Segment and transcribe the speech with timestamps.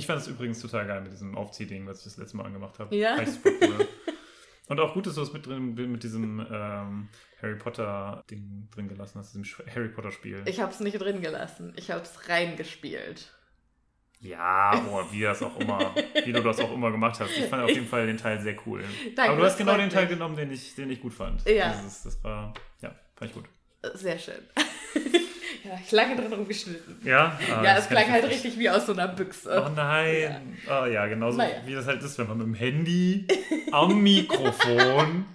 [0.00, 2.78] Ich fand es übrigens total geil mit diesem Aufziehding, was ich das letzte Mal angemacht
[2.78, 2.96] habe.
[2.96, 3.18] Ja.
[3.44, 3.86] Cool.
[4.68, 7.08] Und auch gut, dass du es mit, drin, mit diesem ähm,
[7.42, 10.44] Harry Potter-Ding drin gelassen hast, diesem Harry Potter-Spiel.
[10.46, 13.30] Ich hab's nicht drin gelassen, ich hab's reingespielt.
[14.20, 17.36] Ja, oh, wie das auch immer, wie du das auch immer gemacht hast.
[17.36, 18.82] Ich fand auf jeden Fall den Teil sehr cool.
[19.16, 21.46] Danke, Aber du hast genau den Teil genommen, den ich, den ich gut fand.
[21.46, 21.72] Ja.
[21.72, 23.44] Das, ist, das war, ja, fand ich gut.
[23.94, 24.40] Sehr schön.
[25.64, 27.00] ja, ich lange drin rumgeschnitten.
[27.04, 29.64] Ja, ah, ja, es klang halt richtig wie aus so einer Büchse.
[29.66, 30.58] Oh nein.
[30.66, 31.56] Ja, oh, ja genauso Naja.
[31.64, 33.26] wie das halt ist, wenn man mit dem Handy
[33.72, 35.26] am Mikrofon.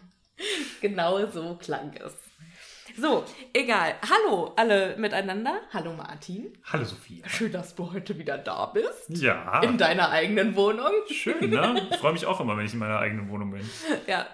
[0.81, 2.13] Genau so klang es.
[2.97, 3.95] So, egal.
[4.09, 5.61] Hallo alle miteinander.
[5.73, 6.53] Hallo Martin.
[6.65, 7.27] Hallo Sophia.
[7.27, 9.09] Schön, dass du heute wieder da bist.
[9.09, 9.61] Ja.
[9.61, 10.91] In deiner eigenen Wohnung.
[11.09, 11.87] Schön, ne?
[11.89, 13.69] Ich freue mich auch immer, wenn ich in meiner eigenen Wohnung bin.
[14.07, 14.27] Ja.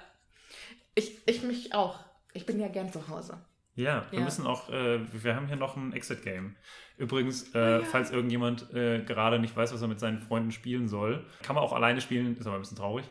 [0.93, 1.99] Ich, ich mich auch.
[2.33, 3.37] Ich bin ja gern zu Hause.
[3.81, 4.25] Ja, wir Ja.
[4.25, 6.55] müssen auch, äh, wir haben hier noch ein Exit-Game.
[6.97, 11.25] Übrigens, äh, falls irgendjemand äh, gerade nicht weiß, was er mit seinen Freunden spielen soll,
[11.41, 13.05] kann man auch alleine spielen, ist aber ein bisschen traurig.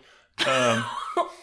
[0.47, 0.85] Ähm,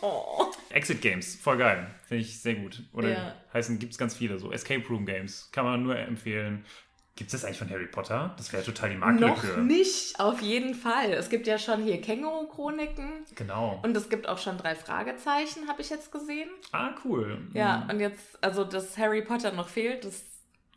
[0.01, 0.45] Oh.
[0.69, 1.87] Exit Games, voll geil.
[2.05, 2.83] Finde ich sehr gut.
[2.93, 3.35] Oder Ja.
[3.53, 5.49] heißen, gibt es ganz viele, so Escape Room Games.
[5.51, 6.65] Kann man nur empfehlen.
[7.17, 8.33] Gibt es das eigentlich von Harry Potter?
[8.37, 9.59] Das wäre total die Noch Marktlücke.
[9.59, 11.11] nicht, auf jeden Fall.
[11.11, 13.79] Es gibt ja schon hier Känguru-Chroniken Genau.
[13.83, 16.49] und es gibt auch schon drei Fragezeichen, habe ich jetzt gesehen.
[16.71, 17.39] ah, cool.
[17.53, 17.89] Ja, Mhm.
[17.89, 20.23] und jetzt, also dass Harry Potter noch fehlt, das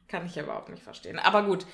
[0.09, 1.19] kann ich überhaupt nicht verstehen.
[1.21, 1.67] Aber gut,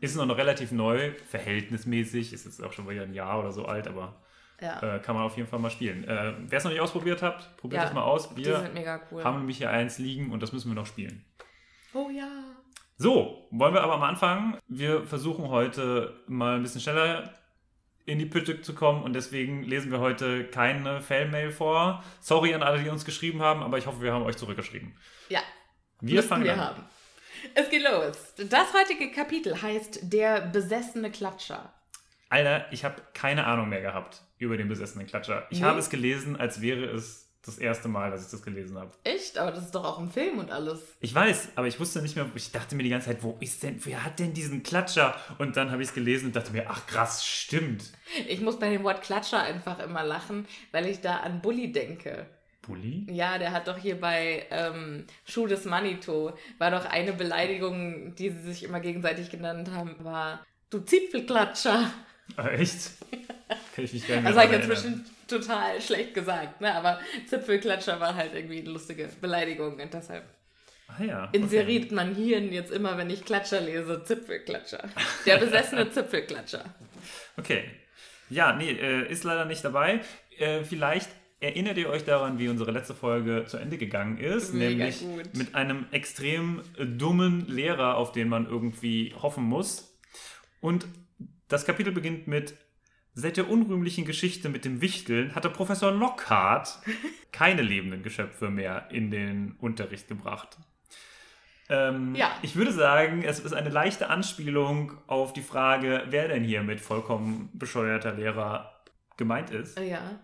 [0.00, 2.32] Ist noch relativ neu, verhältnismäßig.
[2.34, 4.20] Ist jetzt auch schon wieder ein Jahr oder so alt, aber
[4.60, 4.96] ja.
[4.96, 6.04] äh, kann man auf jeden Fall mal spielen.
[6.04, 8.28] Äh, Wer es noch nicht ausprobiert hat, probiert Ja, das mal aus.
[8.34, 9.24] die Wir sind mega cool.
[9.24, 11.24] haben nämlich hier eins liegen und das müssen wir noch spielen.
[11.94, 12.28] oh ja.
[12.96, 14.56] So, wollen wir aber mal anfangen.
[14.68, 17.34] Wir versuchen heute mal ein bisschen schneller
[18.06, 22.04] in die Pütte zu kommen und deswegen lesen wir heute keine Fanmail vor.
[22.20, 24.94] Sorry an alle, die uns geschrieben haben, aber ich hoffe, wir haben euch zurückgeschrieben.
[25.28, 25.40] Ja,
[26.00, 26.60] Wir fangen wir an.
[26.60, 26.82] haben.
[27.54, 28.34] Es geht los.
[28.48, 31.72] Das heutige Kapitel heißt Der besessene Klatscher.
[32.28, 35.46] Alter, ich habe keine Ahnung mehr gehabt über den besessenen Klatscher.
[35.50, 35.64] Ich Nee?
[35.66, 38.90] habe es gelesen, als wäre es das erste Mal, dass ich das gelesen habe.
[39.04, 39.38] Echt?
[39.38, 40.80] Aber das ist doch auch im Film und alles.
[41.00, 43.62] Ich weiß, aber ich wusste nicht mehr, ich dachte mir die ganze Zeit, wo ist
[43.62, 45.14] denn, wer hat denn diesen Klatscher?
[45.38, 47.92] Und dann habe ich es gelesen und dachte mir, ach krass, stimmt.
[48.28, 52.26] Ich muss bei dem Wort Klatscher einfach immer lachen, weil ich da an Bully denke.
[52.62, 53.06] Bulli?
[53.10, 58.30] Ja, der hat doch hier bei ähm, Schuh des Manito, war doch eine Beleidigung, die
[58.30, 61.90] sie sich immer gegenseitig genannt haben, war du Zipfelklatscher.
[62.38, 62.92] Äh, echt?
[63.74, 66.74] Kann ich mich gar nicht mehr Das habe ich jetzt bestimmt total schlecht gesagt, ne?
[66.74, 70.24] aber Zipfelklatscher war halt irgendwie eine lustige Beleidigung und deshalb
[70.86, 71.28] Ah ja.
[71.32, 74.88] inseriert man hier jetzt immer, wenn ich Klatscher lese, Zipfelklatscher.
[75.26, 76.64] Der besessene Zipfelklatscher.
[77.36, 77.64] Okay.
[78.28, 80.00] Ja, nee, äh, ist leider nicht dabei.
[80.38, 81.08] Äh, vielleicht
[81.40, 84.54] erinnert ihr euch daran, wie unsere letzte Folge zu Ende gegangen ist.
[84.54, 85.34] Mega nämlich gut.
[85.34, 89.98] mit einem extrem dummen Lehrer, auf den man irgendwie hoffen muss.
[90.60, 90.86] Und
[91.48, 92.54] das Kapitel beginnt mit
[93.16, 96.80] Seit der unrühmlichen Geschichte mit dem Wichteln hatte Professor Lockhart
[97.32, 100.56] keine lebenden Geschöpfe mehr in den Unterricht gebracht.
[101.68, 102.32] Ähm, Ja.
[102.42, 106.80] Ich würde sagen, es ist eine leichte Anspielung auf die Frage, wer denn hier mit
[106.80, 108.82] vollkommen bescheuerter Lehrer
[109.16, 109.78] gemeint ist.
[109.78, 110.20] Ja,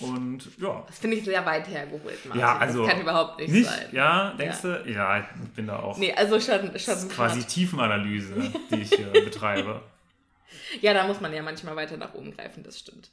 [0.00, 0.82] Und ja.
[0.86, 2.40] das finde ich sehr weit hergeholt, Martin.
[2.40, 2.82] Ja, also.
[2.82, 3.86] das kann überhaupt nicht, nicht sein.
[3.92, 4.82] Ja, denkst du?
[4.86, 5.96] Ja, ich bin da auch.
[5.96, 7.44] Nee, also schon, das schon ist quasi.
[7.44, 9.80] Tiefenanalyse, die ich hier betreibe.
[10.80, 13.10] Ja, da muss man ja manchmal weiter nach oben greifen, das stimmt.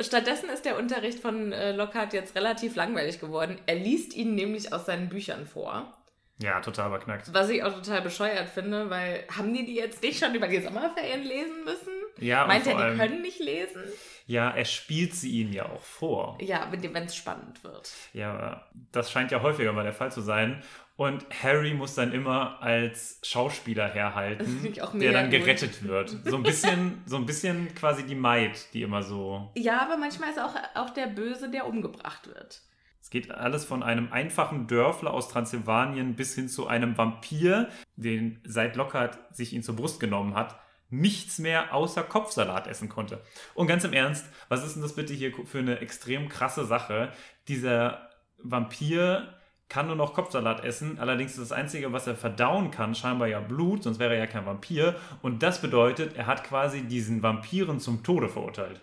[0.00, 3.58] Stattdessen ist der Unterricht von äh, Lockhart jetzt relativ langweilig geworden.
[3.66, 5.96] Er liest ihnen nämlich aus seinen Büchern vor.
[6.38, 7.32] Ja, total verknackt.
[7.32, 10.60] Was ich auch total bescheuert finde, weil haben die die jetzt nicht schon über die
[10.60, 11.92] Sommerferien lesen müssen?
[12.18, 13.82] Ja, Meint er, die können nicht lesen?
[14.26, 16.36] Ja, er spielt sie ihnen ja auch vor.
[16.40, 17.90] Ja, wenn es spannend wird.
[18.12, 20.62] Ja, das scheint ja häufiger mal der Fall zu sein.
[20.96, 24.62] Und Harry muss dann immer als Schauspieler herhalten,
[24.94, 25.40] der dann gut.
[25.40, 26.16] gerettet wird.
[26.24, 29.50] So ein bisschen, so ein bisschen quasi die Maid, die immer so.
[29.56, 32.62] Ja, aber manchmal ist auch, auch der Böse, der umgebracht wird.
[33.06, 38.40] Es geht alles von einem einfachen Dörfler aus Transsilvanien bis hin zu einem Vampir, den
[38.44, 40.58] seit Lockhart sich ihn zur Brust genommen hat,
[40.90, 43.22] nichts mehr außer Kopfsalat essen konnte.
[43.54, 47.12] Und ganz im Ernst, was ist denn das bitte hier für eine extrem krasse Sache?
[47.46, 49.35] Dieser Vampir
[49.68, 53.40] kann nur noch Kopfsalat essen, allerdings ist das Einzige, was er verdauen kann, scheinbar ja
[53.40, 54.94] Blut, sonst wäre er ja kein Vampir.
[55.22, 58.80] Und das bedeutet, er hat quasi diesen Vampiren zum Tode verurteilt.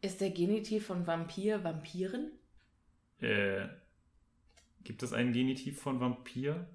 [0.00, 2.32] Ist der Genitiv von Vampir Vampiren?
[3.20, 3.66] Äh,
[4.82, 6.66] gibt es einen Genitiv von Vampir?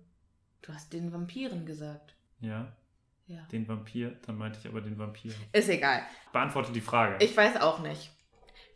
[0.61, 2.15] Du hast den Vampiren gesagt.
[2.39, 2.71] Ja,
[3.27, 3.41] Ja.
[3.51, 4.15] den Vampir.
[4.25, 5.33] Dann meinte ich aber den Vampir.
[5.51, 6.01] Ist egal.
[6.31, 7.23] Beantworte die Frage.
[7.23, 8.11] Ich weiß auch nicht.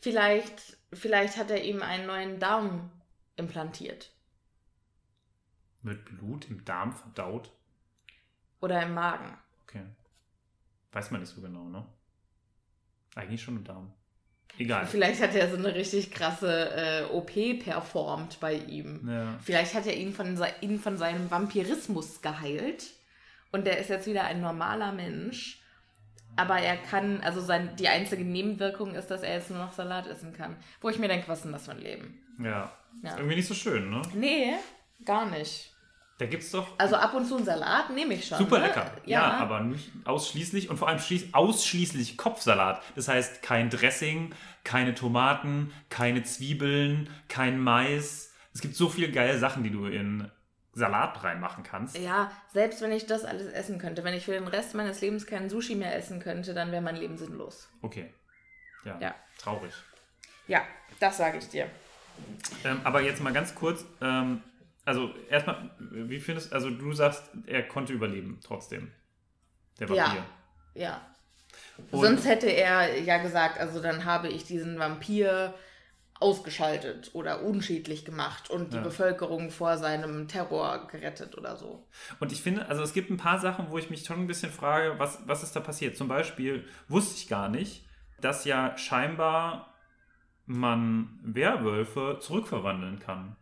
[0.01, 2.91] Vielleicht, vielleicht hat er ihm einen neuen Darm
[3.35, 4.11] implantiert.
[5.83, 7.51] Wird Blut im Darm verdaut?
[8.59, 9.37] Oder im Magen.
[9.63, 9.83] Okay.
[10.91, 11.85] Weiß man nicht so genau, ne?
[13.15, 13.93] Eigentlich schon im Darm.
[14.57, 14.85] Egal.
[14.85, 17.31] Vielleicht hat er so eine richtig krasse äh, OP
[17.63, 19.07] performt bei ihm.
[19.07, 19.39] Ja.
[19.41, 22.91] Vielleicht hat er ihn von, ihn von seinem Vampirismus geheilt.
[23.51, 25.60] Und der ist jetzt wieder ein normaler Mensch.
[26.35, 30.07] Aber er kann, also sein, die einzige Nebenwirkung ist, dass er jetzt nur noch Salat
[30.07, 30.55] essen kann.
[30.79, 32.19] Wo ich mir denke, was ist denn das für ein Leben?
[32.39, 32.71] Ja.
[33.03, 33.09] Ja.
[33.11, 34.01] Ist irgendwie nicht so schön, ne?
[34.13, 34.53] Nee,
[35.05, 35.71] gar nicht.
[36.17, 38.37] Da gibt's doch Also ab und zu einen Salat nehme ich schon.
[38.37, 38.67] super ne?
[38.67, 38.91] lecker.
[39.05, 39.37] Ja.
[39.37, 42.81] aber nicht ausschließlich und vor allem schließ, ausschließlich Kopfsalat.
[42.95, 44.33] Das heißt, kein Dressing,
[44.63, 48.33] keine Tomaten, keine Zwiebeln, kein Mais.
[48.53, 50.29] Es gibt so viele geile Sachen, die du in
[50.73, 51.97] Salat reinmachen kannst.
[51.97, 55.25] Ja, selbst wenn ich das alles essen könnte, wenn ich für den Rest meines Lebens
[55.27, 57.69] keinen Sushi mehr essen könnte, dann wäre mein Leben sinnlos.
[57.81, 58.13] Okay.
[58.85, 58.97] Ja.
[58.99, 59.15] Ja.
[59.37, 59.73] Traurig.
[60.47, 60.61] Ja,
[60.99, 61.67] das sage ich dir.
[62.63, 64.41] Ähm, aber jetzt mal ganz kurz, ähm,
[64.85, 68.91] also erstmal, wie findest also du sagst, er konnte überleben trotzdem.
[69.79, 70.23] Der Vampir.
[70.73, 70.81] Ja.
[70.81, 71.01] Ja.
[71.91, 75.53] Und- Sonst hätte er ja gesagt, also dann habe ich diesen Vampir
[76.21, 78.83] ausgeschaltet oder unschädlich gemacht und die Ja.
[78.83, 81.87] Bevölkerung vor seinem Terror gerettet oder so.
[82.19, 84.51] Und ich finde, also es gibt ein paar Sachen, wo ich mich schon ein bisschen
[84.51, 85.97] frage, was, was ist da passiert?
[85.97, 87.85] Zum Beispiel wusste ich gar nicht,
[88.19, 89.73] dass ja scheinbar
[90.45, 93.35] man Werwölfe zurückverwandeln kann.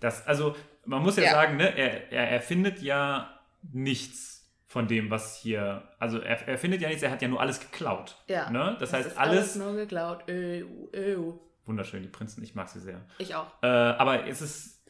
[0.00, 1.32] Das, also, man muss ja, Ja.
[1.32, 3.38] sagen, ne, er, er erfindet ja
[3.72, 5.88] nichts von dem, was hier.
[5.98, 8.16] Also er, er findet ja nichts, er hat ja nur alles geklaut.
[8.26, 8.50] Ja.
[8.50, 8.76] Ne?
[8.80, 9.56] Das, heißt, ist alles.
[9.56, 10.24] nur geklaut.
[10.28, 10.64] Ö,
[10.94, 11.32] ö.
[11.66, 13.04] Wunderschön, die Prinzen, ich mag sie sehr.
[13.18, 13.46] Ich auch.
[13.62, 14.82] Äh, aber es ist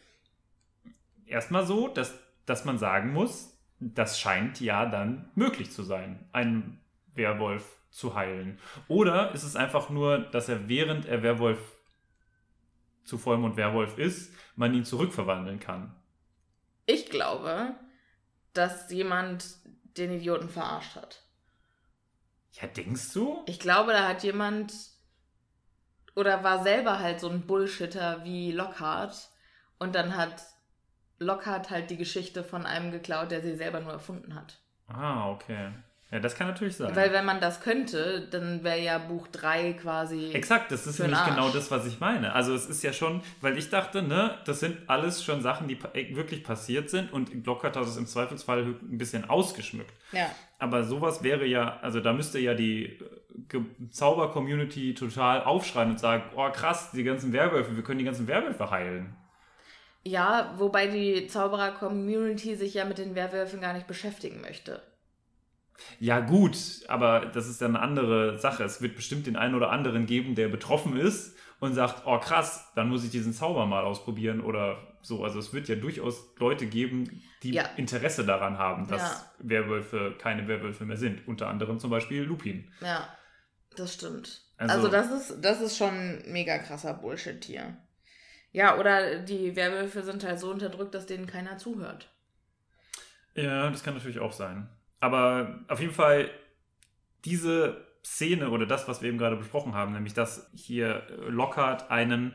[1.26, 2.14] erstmal so, dass,
[2.46, 6.80] dass man sagen muss, das scheint ja dann möglich zu sein, einen
[7.14, 8.58] Werwolf zu heilen.
[8.88, 11.58] Oder ist es einfach nur, dass er während er Werwolf
[13.04, 15.94] zu Vollmond Werwolf ist, man ihn zurückverwandeln kann.
[16.86, 17.74] Ich glaube,
[18.52, 19.56] dass jemand
[19.96, 21.22] den Idioten verarscht hat.
[22.52, 23.42] Ja, denkst du?
[23.46, 24.72] Ich glaube, da hat jemand
[26.14, 29.30] oder war selber halt so ein Bullshitter wie Lockhart
[29.78, 30.42] und dann hat
[31.18, 34.58] Lockhart halt die Geschichte von einem geklaut, der sie selber nur erfunden hat.
[34.88, 35.70] Ah, okay.
[36.12, 36.94] Ja, das kann natürlich sein.
[36.94, 40.30] Weil wenn man das könnte, dann wäre ja Buch 3 quasi...
[40.32, 42.34] Exakt, das ist nämlich genau das, was ich meine.
[42.34, 45.78] Also es ist ja schon, weil ich dachte, ne, das sind alles schon Sachen, die
[45.94, 49.94] äh, wirklich passiert sind und Lockhart hat es im Zweifelsfall ein bisschen ausgeschmückt.
[50.12, 50.30] Ja.
[50.58, 52.98] Aber sowas wäre ja, also da müsste ja die
[53.90, 58.70] Zauber-Community total aufschreien und sagen, oh krass, die ganzen Werwölfe, wir können die ganzen Werwölfe
[58.70, 59.14] heilen.
[60.04, 64.82] ja, wobei die Zauberer-Community sich ja mit den Werwölfen gar nicht beschäftigen möchte.
[65.98, 66.56] Ja gut,
[66.88, 68.62] aber das ist dann eine andere Sache.
[68.64, 72.70] Es wird bestimmt den einen oder anderen geben, der betroffen ist und sagt, oh krass,
[72.74, 75.24] dann muss ich diesen Zauber mal ausprobieren oder so.
[75.24, 77.64] Also es wird ja durchaus Leute geben, die Ja.
[77.76, 79.32] Interesse daran haben, dass Ja.
[79.48, 81.26] Werwölfe keine Werwölfe mehr sind.
[81.26, 82.70] Unter anderem zum Beispiel Lupin.
[82.80, 83.08] Ja,
[83.76, 84.40] das stimmt.
[84.56, 87.76] Also- Also, das, ist, das ist schon mega krasser Bullshit hier.
[88.52, 92.08] Ja, oder die Werwölfe sind halt so unterdrückt, dass denen keiner zuhört.
[93.34, 94.68] Ja, das kann natürlich auch sein.
[95.00, 96.30] Aber auf jeden Fall
[97.24, 102.34] diese Szene oder das, was wir eben gerade besprochen haben, nämlich dass hier Lockhart einen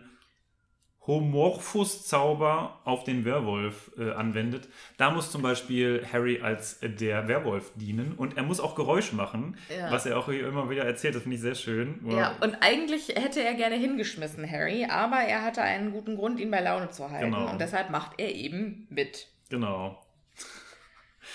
[1.08, 4.68] Homorphus-Zauber auf den Werwolf äh, anwendet.
[4.98, 9.16] Da muss zum Beispiel Harry als äh, der Werwolf dienen und er muss auch Geräusche
[9.16, 9.92] machen, Ja.
[9.92, 11.16] was er auch hier immer wieder erzählt.
[11.16, 12.00] Das finde ich sehr schön.
[12.02, 16.40] Wo Ja, und eigentlich hätte er gerne hingeschmissen, Harry, aber er hatte einen guten Grund,
[16.40, 17.32] ihn bei Laune zu halten.
[17.32, 17.50] Genau.
[17.50, 19.28] Und deshalb macht er eben mit.
[19.50, 19.98] Genau.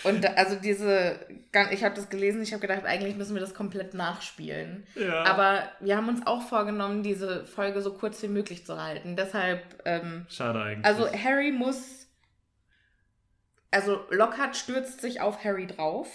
[0.04, 1.18] Und also diese,
[1.70, 4.86] ich habe das gelesen, ich habe gedacht, eigentlich müssen wir das komplett nachspielen.
[4.94, 5.24] Ja.
[5.24, 9.16] Aber wir haben uns auch vorgenommen, diese Folge so kurz wie möglich zu halten.
[9.16, 10.84] Deshalb, ähm, Schade eigentlich.
[10.84, 12.08] also Harry muss,
[13.70, 16.08] also Lockhart stürzt sich auf Harry drauf.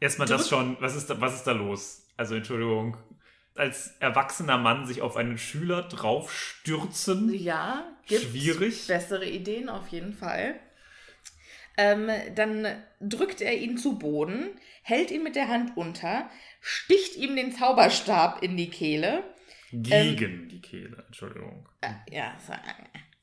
[0.00, 2.06] Erstmal das schon, was ist, da, was ist da los?
[2.16, 2.96] Also Entschuldigung,
[3.54, 7.32] als erwachsener Mann sich auf einen Schüler draufstürzen?
[7.32, 8.86] Ja, gibt Schwierig.
[8.86, 10.56] bessere Ideen auf jeden Fall.
[11.76, 12.66] Ähm, dann
[13.00, 14.48] drückt er ihn zu Boden,
[14.82, 16.30] hält ihn mit der Hand unter,
[16.60, 19.22] sticht ihm den Zauberstab in die Kehle.
[19.72, 21.68] Gegen die Kehle, Entschuldigung.
[21.82, 22.54] Äh, ja, so,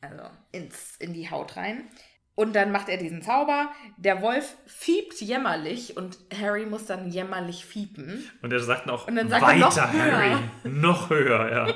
[0.02, 1.90] also ins, in die Haut rein.
[2.36, 3.72] Und dann macht er diesen Zauber.
[3.98, 8.30] Der Wolf fiebt jämmerlich und Harry muss dann jämmerlich fiepen.
[8.42, 10.50] Und er sagt noch, Und dann sagt er, weiter, noch Harry, höher.
[10.72, 11.74] noch höher, ja.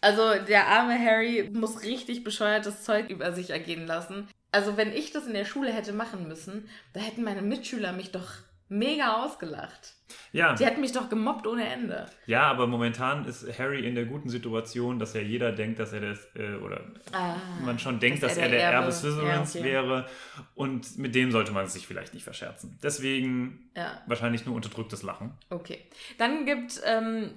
[0.00, 4.28] Also der arme Harry muss richtig bescheuertes Zeug über sich ergehen lassen.
[4.54, 8.12] Also wenn ich das in der Schule hätte machen müssen, da hätten meine Mitschüler mich
[8.12, 8.34] doch
[8.68, 9.94] mega ausgelacht.
[10.32, 12.06] Ja, Die hätten mich doch gemobbt ohne Ende.
[12.26, 16.00] ja, aber momentan ist Harry in der guten Situation, dass ja jeder denkt, dass er
[16.00, 18.92] das, äh, oder Ah, man schon denkt, dass dass, er er der der Erbe Erbe-
[18.92, 19.70] Slytherins ja, okay.
[19.70, 20.06] wäre.
[20.54, 22.78] Und mit dem sollte man sich vielleicht nicht verscherzen.
[22.82, 24.02] Deswegen ja.
[24.06, 25.32] wahrscheinlich nur unterdrücktes Lachen.
[25.50, 25.78] Okay.
[26.18, 27.30] Dann gibt ähm,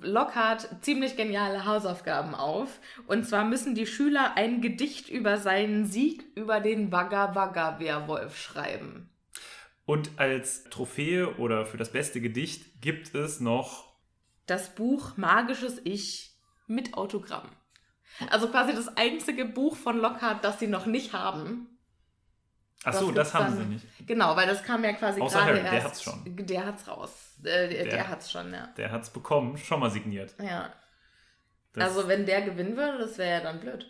[0.00, 2.78] Lockhart ziemlich geniale Hausaufgaben auf.
[3.08, 8.36] Und zwar müssen die Schüler ein Gedicht über seinen Sieg über den Wagga Wagga Werwolf
[8.38, 9.08] schreiben.
[9.92, 13.92] Und als Trophäe oder für das beste Gedicht gibt es noch
[14.46, 16.34] Das Buch Magisches Ich
[16.66, 17.50] mit Autogramm.
[18.30, 21.78] Also quasi das einzige Buch von Lockhart, das sie noch nicht haben.
[22.84, 23.86] Ach so, Das das haben dann- sie nicht.
[24.06, 25.86] Genau, weil das kam ja quasi Außer gerade Harry, der erst.
[25.86, 26.24] hat's schon.
[26.46, 27.34] Der hat's raus.
[27.40, 28.68] Äh, der, der, Der- hat's schon, ja.
[28.78, 30.34] Der hat es bekommen, schon mal signiert.
[30.42, 30.72] Ja.
[31.74, 33.86] Das, also wenn der gewinnen würde, das wäre ja dann blöd.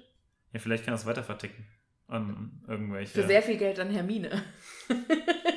[0.52, 1.64] ja, vielleicht kann er es weiter verticken.
[2.08, 3.12] An irgendwelche.
[3.22, 4.42] Für sehr viel Geld an Hermine.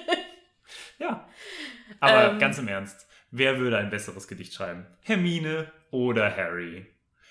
[1.99, 2.39] Aber Ähm.
[2.39, 4.85] ganz im Ernst, wer würde ein besseres Gedicht schreiben?
[5.01, 6.85] Hermine oder Harry?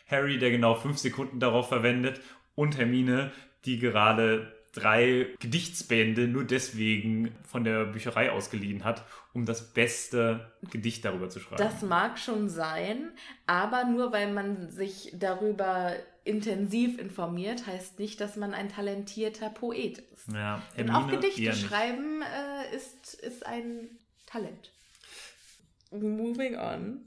[0.07, 2.21] Harry, der genau fünf Sekunden darauf verwendet,
[2.55, 3.33] und Hermine,
[3.65, 11.05] die gerade drei Gedichtsbände nur deswegen von der Bücherei ausgeliehen hat, um das beste Gedicht
[11.05, 11.63] darüber zu schreiben.
[11.63, 13.13] Das mag schon sein,
[13.47, 15.95] aber nur weil man sich darüber
[16.25, 20.29] intensiv informiert, heißt nicht, dass man ein talentierter Poet ist.
[20.33, 23.89] ja, Denn Hermine auch Gedichte schreiben äh, ist, ist ein
[24.35, 24.73] Talent.
[25.93, 27.03] Moving on.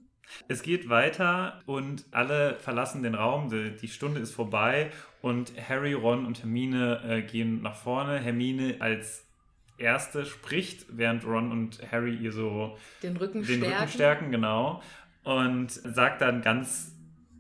[0.48, 3.50] Es geht weiter und alle verlassen den Raum.
[3.50, 4.92] Die, Stunde ist vorbei
[5.22, 8.20] und Harry, Ron und Hermine äh, gehen nach vorne.
[8.20, 9.26] Hermine als
[9.78, 13.74] Erste spricht, während Ron und Harry ihr so Den Rücken den stärken.
[13.74, 14.82] Rücken stärken, genau.
[15.24, 16.94] Und sagt dann ganz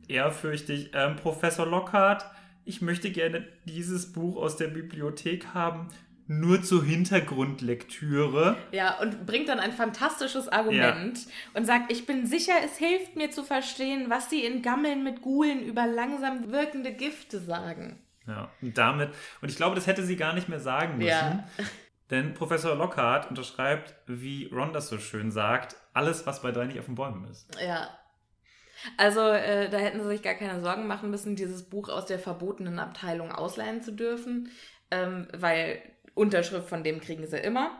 [0.09, 2.25] ehrfürchtig, ähm, Professor Lockhart,
[2.65, 5.87] ich möchte gerne dieses Buch aus der Bibliothek haben,
[6.27, 8.57] nur zur Hintergrundlektüre.
[8.71, 11.19] Ja, und bringt dann ein fantastisches Argument
[11.53, 15.21] und sagt, ich bin sicher, es hilft mir zu verstehen, was sie in Gammeln mit
[15.21, 17.99] Gulen über langsam wirkende Gifte sagen.
[18.27, 19.09] Ja, und damit,
[19.41, 21.07] und ich glaube, das hätte sie gar nicht mehr sagen müssen.
[21.07, 21.45] Ja.
[22.09, 26.79] Denn Professor Lockhart unterschreibt, wie Ron das so schön sagt, alles, was bei drei nicht
[26.79, 27.57] auf den Bäumen ist.
[27.61, 27.89] Ja.
[28.95, 32.19] Also, äh, da hätten sie sich gar keine Sorgen machen müssen, dieses Buch aus der
[32.19, 34.51] verbotenen Abteilung ausleihen zu dürfen,
[34.91, 35.81] ähm, weil
[36.17, 37.71] Unterschrift von dem kriegen sie immer.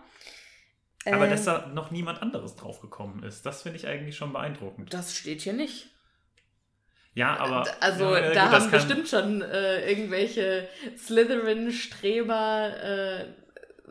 [1.06, 4.94] Aber Ähm, dass da noch niemand anderes draufgekommen ist, das finde ich eigentlich schon beeindruckend.
[4.94, 5.88] das steht hier nicht.
[7.14, 7.66] ja, aber.
[7.80, 10.68] Also, ja, da gut, haben bestimmt schon äh, irgendwelche
[10.98, 13.26] Slytherin-Streber äh,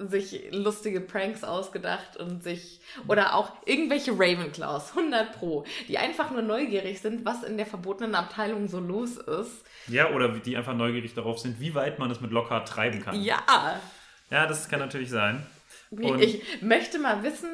[0.09, 2.81] sich lustige Pranks ausgedacht und sich.
[3.09, 8.15] Oder auch irgendwelche Ravenclaws, 100 Pro, die einfach nur neugierig sind, was in der verbotenen
[8.15, 9.65] Abteilung so los ist.
[9.89, 13.23] Ja, oder die einfach neugierig darauf sind, wie weit man es mit Lockhart treiben kann.
[13.23, 13.81] Ja,
[14.31, 15.45] Ja, das kann natürlich sein.
[15.91, 17.49] Und- ich möchte mal wissen,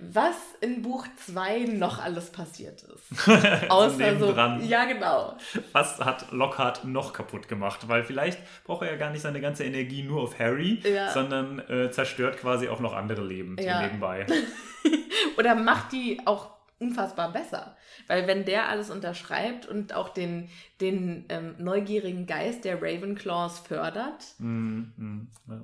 [0.00, 3.28] was in Buch 2 noch alles passiert ist.
[3.70, 4.32] Außer so.
[4.62, 5.36] Ja, genau.
[5.72, 7.88] Was hat Lockhart noch kaputt gemacht?
[7.88, 11.10] Weil vielleicht braucht er ja gar nicht seine ganze Energie nur auf Harry, Ja.
[11.10, 13.82] sondern äh, zerstört quasi auch noch andere Leben Ja.
[13.82, 14.26] nebenbei.
[15.38, 17.76] Oder macht die auch unfassbar besser.
[18.06, 20.48] Weil wenn der alles unterschreibt und auch den,
[20.80, 25.60] den ähm, neugierigen Geist der Ravenclaws fördert, Mm, mm, ja.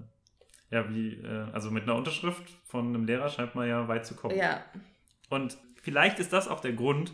[0.75, 4.17] Ja, wie, äh, also mit einer Unterschrift von einem Lehrer scheint man ja weit zu
[4.17, 4.37] kommen.
[4.37, 4.65] ja,
[5.31, 7.13] Und vielleicht ist das auch der Grund,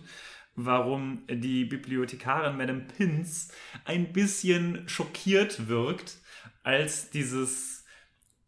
[0.56, 3.52] warum die Bibliothekarin Madame Pins
[3.84, 6.16] ein bisschen schockiert wirkt,
[6.62, 7.84] als dieses,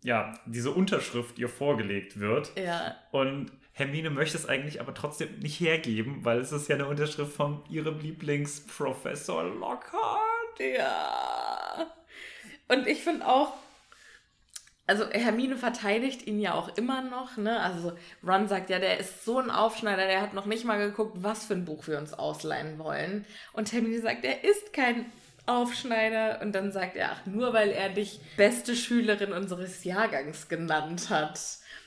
[0.03, 2.57] ja, diese Unterschrift ihr vorgelegt wird.
[2.57, 6.87] ja, Und Hermine möchte es eigentlich aber trotzdem nicht hergeben, weil es ist ja eine
[6.87, 10.59] Unterschrift von ihrem Lieblingsprofessor Lockhart.
[10.59, 11.87] ja.
[12.69, 13.55] Und ich finde auch,
[14.93, 17.61] also Hermine verteidigt ihn ja auch immer noch, ne?
[17.61, 17.97] Also
[18.27, 21.47] Ron sagt ja, der ist so ein Aufschneider, der hat noch nicht mal geguckt, was
[21.47, 23.25] für ein Buch wir uns ausleihen wollen.
[23.55, 25.07] Und Hermine sagt, er ist kein
[25.47, 26.43] Aufschneider.
[26.43, 31.41] Und dann sagt er, ach, nur weil er dich beste Schülerin unseres Jahrgangs genannt hat.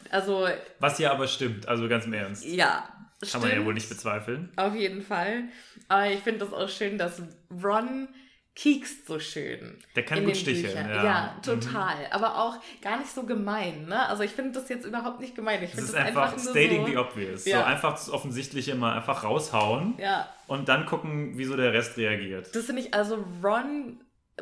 [0.10, 0.48] Also.
[0.80, 2.44] Was ja aber stimmt, also ganz im Ernst.
[2.44, 2.90] Ja.
[3.20, 3.44] Kann stimmt.
[3.44, 4.52] man ja wohl nicht bezweifeln.
[4.56, 5.44] Auf jeden Fall.
[5.90, 7.22] Aber ich finde das auch schön, dass
[7.64, 8.08] Ron
[8.56, 9.78] kiekst so schön.
[9.96, 10.90] Der kann gut sticheln.
[10.90, 11.04] Ja.
[11.04, 11.98] ja, total.
[11.98, 12.12] Mhm.
[12.12, 13.86] Aber auch gar nicht so gemein.
[13.88, 14.08] Ne?
[14.08, 15.62] Also ich finde das jetzt überhaupt nicht gemein.
[15.62, 17.46] Ich finde das ist einfach, einfach stating so, the obvious.
[17.46, 17.60] Ja.
[17.60, 20.30] So einfach das Offensichtliche mal einfach raushauen ja.
[20.48, 22.56] und dann gucken, wie so der Rest reagiert.
[22.56, 24.00] Das finde ich, also Ron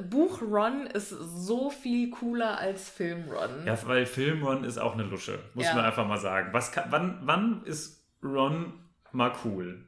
[0.10, 3.66] Buch Ron ist so viel cooler als Film Ron.
[3.66, 5.76] Ja, weil Film Ron ist auch eine Lusche, muss ja.
[5.76, 6.52] man einfach mal sagen.
[6.52, 8.74] Was kann, wann, wann ist Ron
[9.12, 9.86] mal cool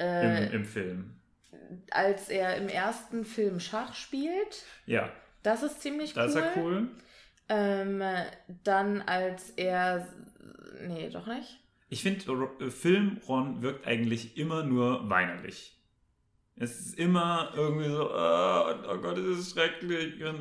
[0.00, 1.21] äh, im, im Film?
[1.90, 4.64] Als er im ersten Film Schach spielt.
[4.86, 5.10] Ja.
[5.42, 6.22] Das ist ziemlich cool.
[6.22, 6.88] Das ist ja cool.
[7.48, 8.02] Ähm,
[8.64, 10.08] dann als er.
[10.86, 11.58] Nee, doch nicht.
[11.88, 15.78] Ich finde, äh, Film Ron wirkt eigentlich immer nur weinerlich.
[16.56, 20.18] Es ist immer irgendwie so, oh, oh Gott, es ist schrecklich.
[20.18, 20.32] Ja.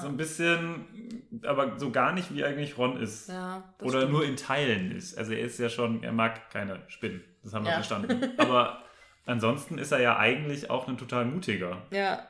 [0.00, 3.28] So ein bisschen, aber so gar nicht, wie eigentlich Ron ist.
[3.28, 4.12] Ja, Oder stimmt.
[4.12, 5.16] nur in Teilen ist.
[5.16, 7.22] Also er ist ja schon, er mag keine Spinnen.
[7.42, 7.76] Das haben wir ja.
[7.76, 8.32] verstanden.
[8.38, 8.81] Aber
[9.24, 11.86] Ansonsten ist er ja eigentlich auch ein total mutiger.
[11.90, 12.28] Ja.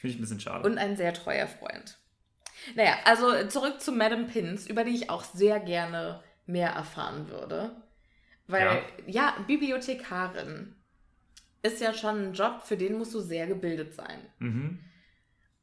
[0.00, 0.68] Finde ich ein bisschen schade.
[0.68, 1.98] Und ein sehr treuer Freund.
[2.74, 7.76] Naja, also zurück zu Madame Pins, über die ich auch sehr gerne mehr erfahren würde.
[8.46, 10.74] Weil, ja, ja Bibliothekarin
[11.62, 14.18] ist ja schon ein Job, für den musst du sehr gebildet sein.
[14.38, 14.80] Mhm.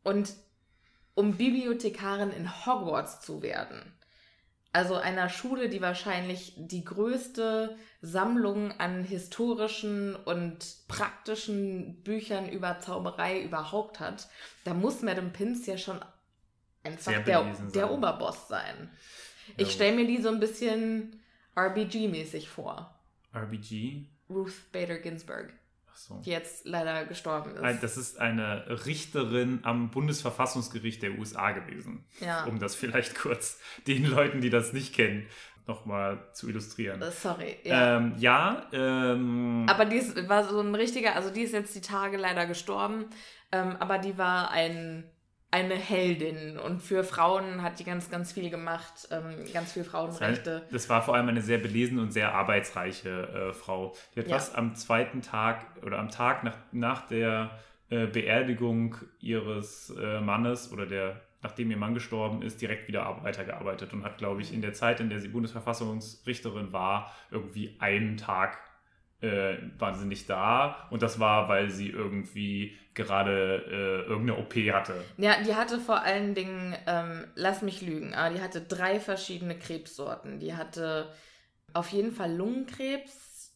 [0.04, 0.34] Und
[1.14, 3.94] um Bibliothekarin in Hogwarts zu werden,
[4.72, 13.42] also einer Schule, die wahrscheinlich die größte Sammlung an historischen und praktischen Büchern über Zauberei
[13.42, 14.30] überhaupt hat,
[14.64, 16.00] da muss Madame Pins ja schon
[16.84, 18.90] einfach der, der Oberboss sein.
[19.48, 19.54] Ja.
[19.58, 21.20] Ich stelle mir die so ein bisschen
[21.56, 23.00] RBG-mäßig vor.
[23.34, 24.06] RBG?
[24.30, 25.52] Ruth Bader Ginsburg
[26.00, 26.22] so.
[26.26, 27.84] die jetzt leider gestorben ist.
[27.84, 32.06] Das ist eine Richterin am Bundesverfassungsgericht der USA gewesen.
[32.22, 32.46] Ja.
[32.46, 35.28] Um das vielleicht kurz den Leuten, die das nicht kennen,
[35.68, 37.02] nochmal zu illustrieren.
[37.02, 37.58] Äh, sorry.
[37.64, 41.76] Ja, ähm, ja ähm, aber die ist, war so ein richtiger, also die ist jetzt
[41.76, 43.06] die Tage leider gestorben,
[43.52, 45.04] ähm, aber die war ein
[45.52, 50.62] eine Heldin und für Frauen hat die ganz, ganz viel gemacht, ähm, ganz viel Frauenrechte.
[50.72, 53.96] Das war vor allem eine sehr belesene und sehr arbeitsreiche äh, Frau.
[54.16, 54.36] Die hat ja.
[54.36, 57.60] was am zweiten Tag oder am Tag nach, nach der
[57.90, 63.92] äh, Beerdigung ihres äh, Mannes oder der, nachdem ihr Mann gestorben ist, direkt wieder weitergearbeitet
[63.94, 68.60] und hat, glaube ich, in der Zeit, in der sie Bundesverfassungsrichterin war, irgendwie einen Tag
[69.22, 74.54] äh, waren sie nicht da und das war, weil sie irgendwie gerade äh, irgendeine OP
[74.74, 74.94] hatte.
[75.18, 79.58] Ja, die hatte vor allen Dingen, ähm, lass mich lügen, aber die hatte drei verschiedene
[79.58, 80.40] Krebssorten.
[80.40, 81.10] Die hatte
[81.74, 83.54] auf jeden Fall Lungenkrebs.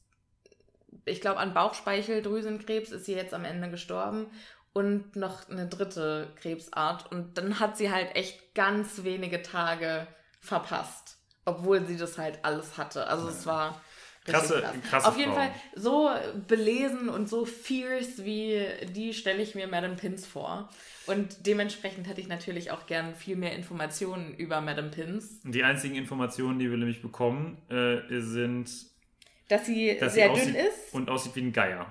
[1.06, 4.28] Ich glaube, an Bauchspeicheldrüsenkrebs ist sie jetzt am Ende gestorben.
[4.71, 7.12] Und noch eine dritte Krebsart.
[7.12, 10.08] Und dann hat sie halt echt ganz wenige Tage
[10.39, 11.17] verpasst.
[11.45, 13.08] Obwohl sie das halt alles hatte.
[13.08, 13.82] Also es war
[14.25, 14.75] Krasse, krass.
[14.89, 15.41] krasse Auf jeden Frau.
[15.41, 16.09] Fall so
[16.47, 20.69] belesen und so fierce wie die stelle ich mir Madame Pins vor.
[21.05, 25.41] Und dementsprechend hätte ich natürlich auch gern viel mehr Informationen über Madame Pins.
[25.43, 28.69] Die einzigen Informationen, die wir nämlich bekommen, äh, sind,
[29.49, 31.86] dass sie dass sehr sie dünn ist und aussieht wie ein Geier.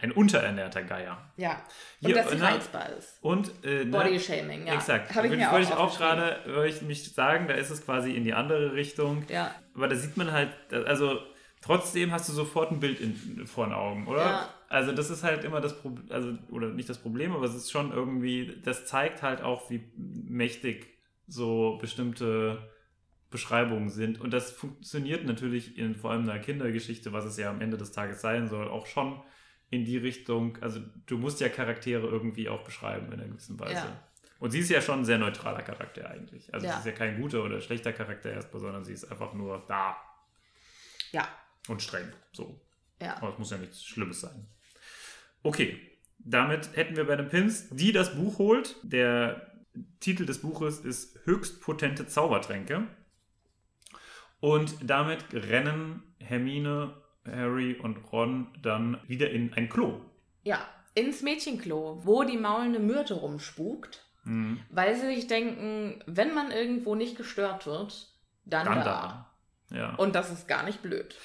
[0.00, 1.18] Ein unterernährter Geier.
[1.36, 1.62] Ja.
[2.00, 3.18] Und Hier, dass sie reizbar ist.
[3.22, 4.74] Und äh, Body Shaming, ja.
[4.74, 5.14] Exakt.
[5.14, 7.84] Habe ich mir wollte auch, ich auch gerade, würde ich mich sagen, da ist es
[7.84, 9.24] quasi in die andere Richtung.
[9.28, 9.54] Ja.
[9.74, 11.20] Aber da sieht man halt, also
[11.64, 14.20] Trotzdem hast du sofort ein Bild in, vor den Augen, oder?
[14.20, 14.54] Ja.
[14.68, 17.70] Also das ist halt immer das Problem, also oder nicht das Problem, aber es ist
[17.70, 22.70] schon irgendwie, das zeigt halt auch, wie mächtig so bestimmte
[23.30, 24.20] Beschreibungen sind.
[24.20, 27.92] Und das funktioniert natürlich in vor allem einer Kindergeschichte, was es ja am Ende des
[27.92, 29.22] Tages sein soll, auch schon
[29.70, 33.86] in die Richtung, also du musst ja Charaktere irgendwie auch beschreiben in einer gewissen Weise.
[33.86, 34.02] Ja.
[34.38, 36.52] Und sie ist ja schon ein sehr neutraler Charakter eigentlich.
[36.52, 36.74] Also ja.
[36.74, 39.96] sie ist ja kein guter oder schlechter Charakter erstmal, sondern sie ist einfach nur da.
[41.10, 41.26] Ja,
[41.68, 42.12] und streng.
[42.32, 42.60] So.
[43.00, 43.16] Ja.
[43.16, 44.46] Aber es muss ja nichts Schlimmes sein.
[45.42, 45.80] Okay,
[46.18, 48.76] damit hätten wir bei den Pins, die das Buch holt.
[48.82, 49.52] Der
[50.00, 52.86] Titel des Buches ist Höchst potente Zaubertränke.
[54.40, 56.94] Und damit rennen Hermine,
[57.26, 60.00] Harry und Ron dann wieder in ein Klo.
[60.42, 60.58] Ja,
[60.94, 64.60] ins Mädchenklo, wo die maulende Myrte rumspukt, mhm.
[64.70, 68.12] weil sie sich denken, wenn man irgendwo nicht gestört wird,
[68.44, 69.28] dann, dann da.
[69.70, 69.76] da.
[69.76, 69.94] Ja.
[69.94, 71.16] Und das ist gar nicht blöd.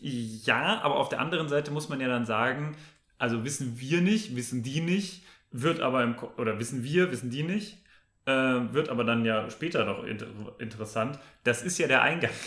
[0.00, 2.76] Ja, aber auf der anderen Seite muss man ja dann sagen,
[3.18, 7.42] also wissen wir nicht, wissen die nicht, wird aber im, oder wissen wir, wissen die
[7.42, 7.78] nicht,
[8.26, 10.26] äh, wird aber dann ja später noch inter
[10.58, 11.18] interessant.
[11.44, 12.30] Das ist ja der Eingang.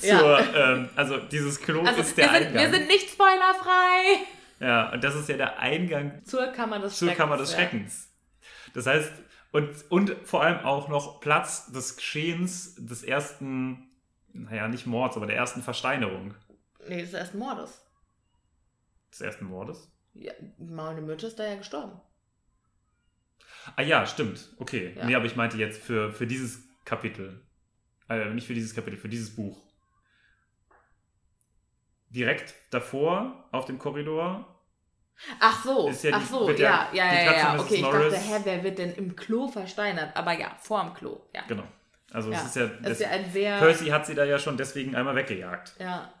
[0.00, 0.20] Ja.
[0.20, 2.62] Zur, ähm, also dieses Klo Also ist der wir, sind, Eingang.
[2.62, 4.20] wir sind nicht spoilerfrei.
[4.60, 7.18] ja, und das ist ja der Eingang Zur Kammer des zur Schreckens.
[7.18, 7.56] Kammer des ja.
[7.58, 8.08] Schreckens.
[8.74, 9.10] Das heißt,
[9.50, 13.88] und, und vor allem auch noch Platz des Geschehens des ersten,
[14.32, 16.34] naja, nicht Mords, aber der ersten Versteinerung.
[16.88, 17.82] Nee, das ist erst Mordes.
[19.12, 19.90] Des ersten Mordes?
[20.14, 22.00] Ja, Maulne Mütze ist da ja gestorben.
[23.76, 24.54] Ah ja, stimmt.
[24.58, 24.94] Okay.
[24.96, 25.04] Ja.
[25.06, 27.44] Nee, aber ich meinte jetzt für, für dieses Kapitel.
[28.08, 29.60] Äh, nicht für dieses Kapitel, für dieses Buch.
[32.10, 34.52] Direkt davor auf dem Korridor.
[35.40, 37.54] Ach so, ja die- ach so, ja, ja ja, ja, ja.
[37.54, 37.60] Mrs.
[37.62, 40.14] Okay, ich Norris- dachte, hä, wer wird denn im Klo versteinert?
[40.14, 41.42] Aber ja, vorm Klo, ja.
[41.48, 41.64] Genau.
[42.12, 42.38] Also ja.
[42.38, 42.66] es ist ja.
[42.66, 43.58] Das ist ja ein sehr.
[43.58, 45.74] Percy hat sie da ja schon deswegen einmal weggejagt.
[45.80, 46.12] ja.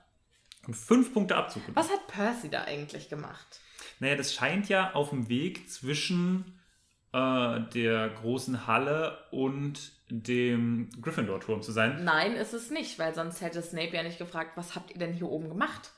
[0.66, 1.64] Und fünf Punkte Abzug.
[1.64, 1.76] gemacht.
[1.76, 3.60] Was hat Percy da eigentlich gemacht?
[4.00, 6.58] Naja, das scheint ja auf dem Weg zwischen
[7.12, 12.04] äh, der großen Halle und dem Gryffindor-Turm zu sein.
[12.04, 15.14] Nein, ist es nicht, weil sonst hätte Snape ja nicht gefragt, was habt ihr denn
[15.14, 15.92] hier oben gemacht?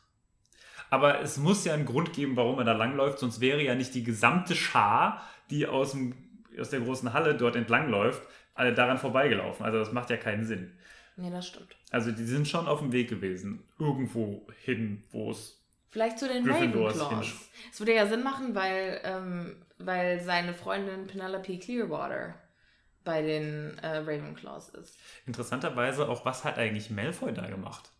[0.91, 3.95] Aber es muss ja einen Grund geben, warum er da langläuft, sonst wäre ja nicht
[3.95, 6.15] die gesamte Schar, die aus, dem,
[6.59, 8.23] aus der großen Halle dort entlangläuft,
[8.55, 9.67] alle daran vorbeigelaufen.
[9.67, 10.73] Also das macht ja keinen Sinn.
[11.19, 11.77] Nee, das stimmt.
[11.91, 16.49] Also die sind schon auf dem Weg gewesen, irgendwo hin, wo es Vielleicht zu den
[16.49, 17.51] Ravenclaws.
[17.73, 22.35] Es würde ja Sinn machen, weil, ähm, weil seine Freundin Penelope Clearwater
[23.05, 24.97] bei den äh, Ravenclaws ist.
[25.27, 27.91] Interessanterweise auch, was hat eigentlich Malfoy da gemacht?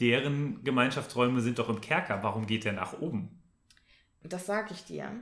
[0.00, 2.22] Deren Gemeinschaftsräume sind doch im Kerker.
[2.22, 3.42] Warum geht er nach oben?
[4.24, 5.12] Das sage ich dir.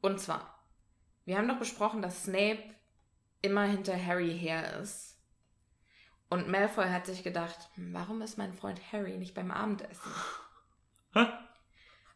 [0.00, 0.58] Und zwar,
[1.26, 2.62] wir haben doch besprochen, dass Snape
[3.42, 5.09] immer hinter Harry her ist.
[6.30, 10.10] Und Malfoy hat sich gedacht, hm, warum ist mein Freund Harry nicht beim Abendessen?
[11.12, 11.26] Hä?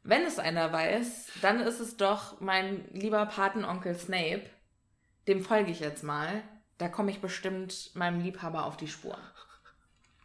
[0.05, 4.44] Wenn es einer weiß, dann ist es doch mein lieber Patenonkel Snape.
[5.27, 6.42] Dem folge ich jetzt mal.
[6.79, 9.18] Da komme ich bestimmt meinem Liebhaber auf die Spur.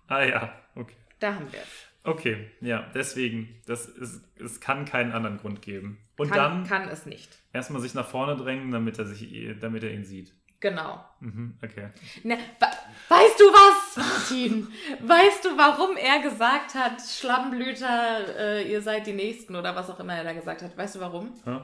[0.08, 0.95] Ah ja, okay.
[1.19, 1.86] Da haben wir es.
[2.04, 5.99] Okay, ja, deswegen, das ist, es kann keinen anderen Grund geben.
[6.17, 7.38] Und Kann, dann kann es nicht.
[7.54, 10.34] erstmal sich nach vorne drängen, damit er, sich, damit er ihn sieht.
[10.62, 11.04] Genau.
[11.22, 11.89] Mhm, okay.
[12.24, 12.67] Ne, wa
[13.08, 14.67] weißt du was, Martin?
[15.02, 20.00] Weißt du, warum er gesagt hat, Schlammblüter, äh, ihr seid die Nächsten oder was auch
[20.00, 20.78] immer er da gesagt hat?
[20.78, 21.34] Weißt du warum?
[21.45, 21.60] Hä?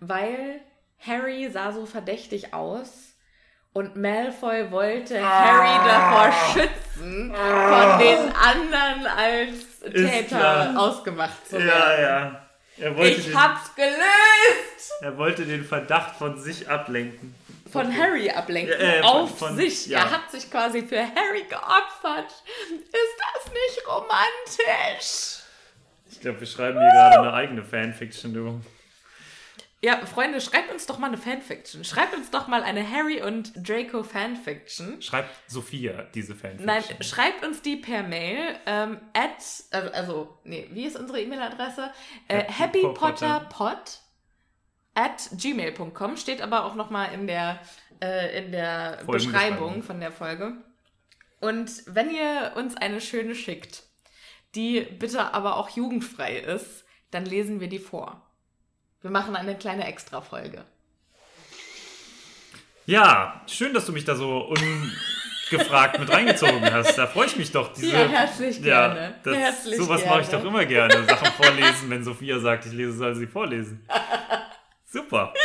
[0.00, 0.60] Weil
[0.98, 3.14] Harry sah so verdächtig aus
[3.72, 11.68] und Malfoy wollte Harry davor schützen, von den anderen als Täter ausgemacht zu werden.
[11.68, 12.46] Ja, ja.
[12.78, 14.92] Er wollte, Ich den, hab's gelöst!
[15.02, 17.34] er wollte den Verdacht von sich ablenken.
[17.72, 18.74] Von Harry ablenken.
[18.78, 19.86] Äh, von- auf von- sich.
[19.86, 19.98] ja.
[20.00, 22.30] Er hat sich quasi für Harry geopfert.
[22.70, 25.38] Ist das nicht romantisch?
[26.10, 28.60] Ich glaube, wir schreiben hier gerade eine eigene Fanfiction, du.
[29.82, 31.84] Ja, Freunde, schreibt uns doch mal eine Fanfiction.
[31.84, 35.00] Schreibt uns doch mal eine Harry und Draco Fanfiction.
[35.00, 36.66] Schreibt Sophia diese Fanfiction.
[36.66, 38.56] Nein, schreibt uns die per Mail.
[38.66, 39.36] Ähm, at,
[39.70, 41.90] also, also, nee, wie ist unsere E-Mail-Adresse?
[42.28, 44.00] Äh, Happy happypotterpod
[44.94, 46.16] at gmail.com.
[46.16, 47.60] Steht aber auch nochmal in der,
[48.00, 48.98] äh, in der.
[49.06, 50.56] Beschreibung von der Folge.
[51.40, 53.84] Und wenn ihr uns eine schöne schickt,
[54.54, 58.26] die bitte aber auch jugendfrei ist, dann lesen wir die vor.
[59.00, 60.64] Wir machen eine kleine Extra-Folge.
[62.86, 64.52] Ja, schön, dass du mich da so
[65.50, 66.98] ungefragt mit reingezogen hast.
[66.98, 67.72] Da freue ich mich doch.
[67.72, 69.14] Diese, Ja, herzlich gerne.
[69.22, 71.04] das, Herzlich sowas mache ich doch immer gerne.
[71.04, 73.86] Sachen vorlesen, wenn Sophia sagt, ich lese, soll sie vorlesen.
[74.90, 75.32] Super.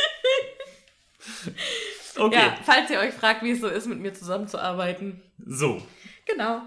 [2.17, 5.21] Okay, Ja, falls ihr euch fragt, wie es so ist, mit mir zusammenzuarbeiten.
[5.45, 5.81] so.
[6.25, 6.61] Genau.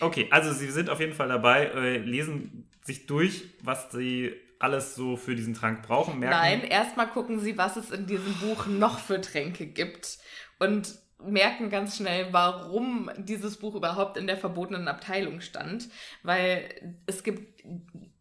[0.00, 4.94] Okay, also sie sind auf jeden Fall dabei, äh, lesen sich durch, was sie alles
[4.94, 6.36] so für diesen Trank brauchen, merken.
[6.36, 10.18] Nein, erstmal gucken sie, was es in diesem Buch noch für Tränke gibt
[10.58, 15.88] und merken ganz schnell, warum dieses Buch überhaupt in der verbotenen Abteilung stand,
[16.22, 16.68] weil
[17.06, 17.62] es gibt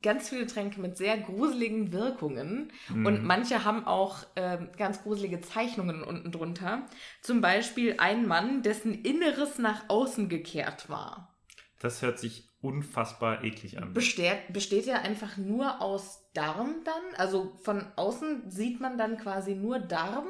[0.02, 6.04] ganz viele Tränke mit sehr gruseligen Wirkungen und manche haben auch ähm, ganz gruselige Zeichnungen
[6.04, 6.84] unten drunter.
[7.22, 11.36] Zum Beispiel ein Mann, dessen Inneres nach außen gekehrt war.
[11.82, 13.94] Das hört sich unfassbar eklig an.
[13.94, 17.16] Besteht, besteht ja einfach nur aus Darm dann?
[17.18, 20.28] Also von außen sieht man dann quasi nur Darm?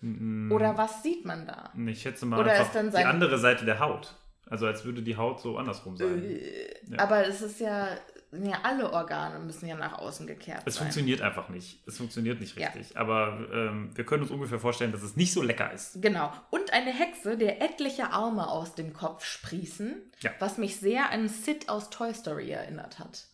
[0.00, 1.72] Mm, Oder was sieht man da?
[1.86, 4.14] Ich schätze mal Oder ist dann die sein- andere Seite der Haut.
[4.46, 6.22] Also als würde die Haut so andersrum sein.
[6.24, 6.98] Äh, Ja.
[7.00, 7.88] Aber es ist ja,
[8.32, 10.82] ja, alle Organe müssen ja nach außen gekehrt Es sein.
[10.84, 11.80] funktioniert einfach nicht.
[11.86, 12.68] Es funktioniert nicht Ja.
[12.68, 12.96] richtig.
[12.96, 16.02] Aber ähm, wir können uns ungefähr vorstellen, dass es nicht so lecker ist.
[16.02, 16.32] Genau.
[16.50, 20.30] Und eine Hexe, der etliche Arme aus dem Kopf sprießen, Ja.
[20.40, 23.24] was mich sehr an Sid aus Toy Story erinnert hat.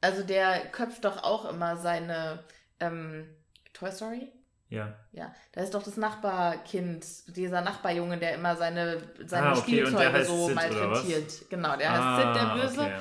[0.00, 2.44] Also der köpft doch auch immer seine
[2.80, 3.26] ähm,
[3.72, 4.30] Toy Story?
[4.72, 4.96] Ja.
[5.12, 7.04] Ja, da ist doch das Nachbarkind,
[7.36, 11.50] dieser Nachbarjunge, der immer seine, seine Ah, okay, Spielzeuge so Sid, malträtiert.
[11.50, 12.80] Genau, der heißt Ah, Sid, der Böse.
[12.80, 12.92] okay.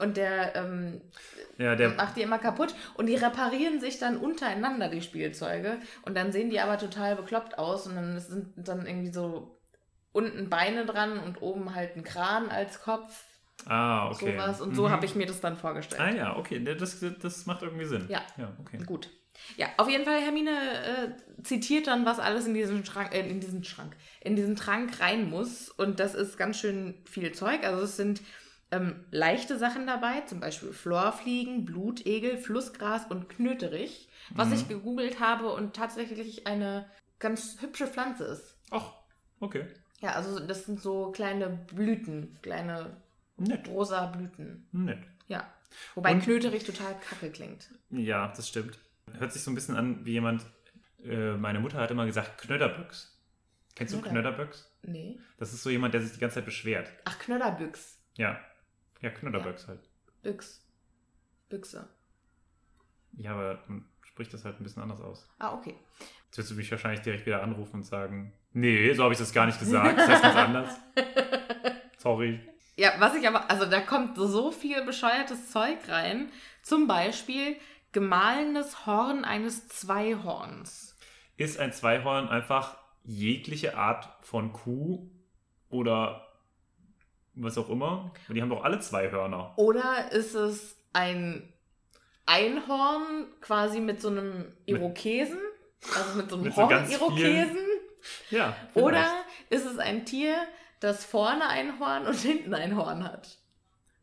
[0.00, 1.00] Und der, ähm,
[1.58, 2.74] Ja, der, macht die immer kaputt.
[2.94, 5.78] Und die reparieren sich dann untereinander, die Spielzeuge.
[6.02, 7.86] Und dann sehen die aber total bekloppt aus.
[7.86, 9.60] Und dann sind dann irgendwie so
[10.12, 13.24] unten Beine dran und oben halt ein Kran als Kopf.
[13.66, 14.32] ah, okay.
[14.32, 14.60] Sowas.
[14.62, 14.90] Und so Mhm.
[14.92, 16.00] habe ich mir das dann vorgestellt.
[16.00, 18.06] Ah ja, okay, das, das macht irgendwie Sinn.
[18.08, 18.22] Ja.
[18.38, 18.78] Ja, okay.
[18.86, 19.10] Gut.
[19.56, 23.40] Ja, auf jeden Fall, Hermine äh, zitiert dann, was alles in diesen Schrank, äh, in
[23.40, 25.68] diesen Schrank, in diesen Trank rein muss.
[25.70, 27.64] Und das ist ganz schön viel Zeug.
[27.64, 28.22] Also es sind
[28.72, 34.54] ähm, leichte Sachen dabei, zum Beispiel Florfliegen, Blutegel, Flussgras und Knöterich, was Mhm.
[34.54, 36.86] ich gegoogelt habe und tatsächlich eine
[37.18, 38.56] ganz hübsche Pflanze ist.
[38.70, 38.92] Ach,
[39.40, 39.66] okay.
[40.00, 42.96] Ja, also das sind so kleine Blüten, kleine
[43.36, 43.68] Nett.
[43.68, 44.66] rosa Blüten.
[44.72, 45.00] Nett.
[45.26, 45.52] Ja.
[45.94, 47.70] Wobei Und- Knöterich total kacke klingt.
[47.90, 48.78] Ja, das stimmt.
[49.18, 50.44] Hört sich so ein bisschen an wie jemand,
[51.04, 53.16] äh, meine Mutter hat immer gesagt, Knöderböcks.
[53.74, 54.70] Kennst du Knöder- Knöderböcks?
[54.82, 55.18] Nee.
[55.38, 56.90] Das ist so jemand, der sich die ganze Zeit beschwert.
[57.04, 57.98] Ach, Knöderbüchs.
[58.16, 58.38] Ja.
[59.00, 59.80] Ja, Knöderböcks halt.
[60.22, 60.66] Büchs.
[61.48, 61.88] Büchse.
[63.12, 65.28] Ja, aber man spricht das halt ein bisschen anders aus.
[65.38, 65.74] Ah, okay.
[66.26, 69.32] Jetzt wirst du mich wahrscheinlich direkt wieder anrufen und sagen, nee, so habe ich das
[69.32, 69.96] gar nicht gesagt.
[69.98, 70.76] Das heißt ganz anders.
[71.98, 72.40] Sorry.
[72.76, 76.30] Ja, was ich aber, also da kommt so viel bescheuertes Zeug rein.
[76.62, 77.56] Zum Beispiel
[77.92, 80.96] gemahlenes Horn eines Zweihorns.
[81.36, 85.08] Ist ein Zweihorn einfach jegliche Art von Kuh
[85.70, 86.26] oder
[87.34, 88.12] was auch immer?
[88.28, 89.54] Die haben doch alle zwei Hörner.
[89.56, 91.52] Oder ist es ein
[92.26, 95.38] Einhorn quasi mit so einem Irokesen?
[95.96, 97.58] Also mit so einem Mit so Horn-Irokesen?
[98.30, 98.56] Ja.
[98.74, 99.04] Oder
[99.48, 99.64] vielleicht.
[99.64, 100.36] ist es ein Tier,
[100.80, 103.38] das vorne ein Horn und hinten ein Horn hat?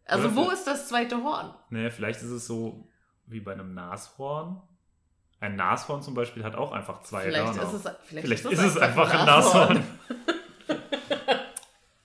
[0.06, 1.54] Also Oder wo ist das zweite Horn?
[1.70, 2.88] Naja, vielleicht ist es so
[3.28, 4.62] wie bei einem Nashorn.
[5.40, 7.64] Ein Nashorn zum Beispiel hat auch einfach zwei Vielleicht Hörner.
[7.64, 9.84] ist es, vielleicht Vielleicht ist ist es einfach ein Nashorn.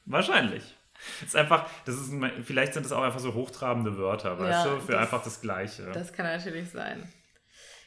[0.05, 0.63] Wahrscheinlich.
[1.21, 2.13] Es ist einfach, das ist,
[2.45, 5.41] vielleicht sind es auch einfach so hochtrabende Wörter, weißt Ja, du, für das- einfach das
[5.41, 5.91] Gleiche.
[5.93, 7.11] Das kann natürlich sein.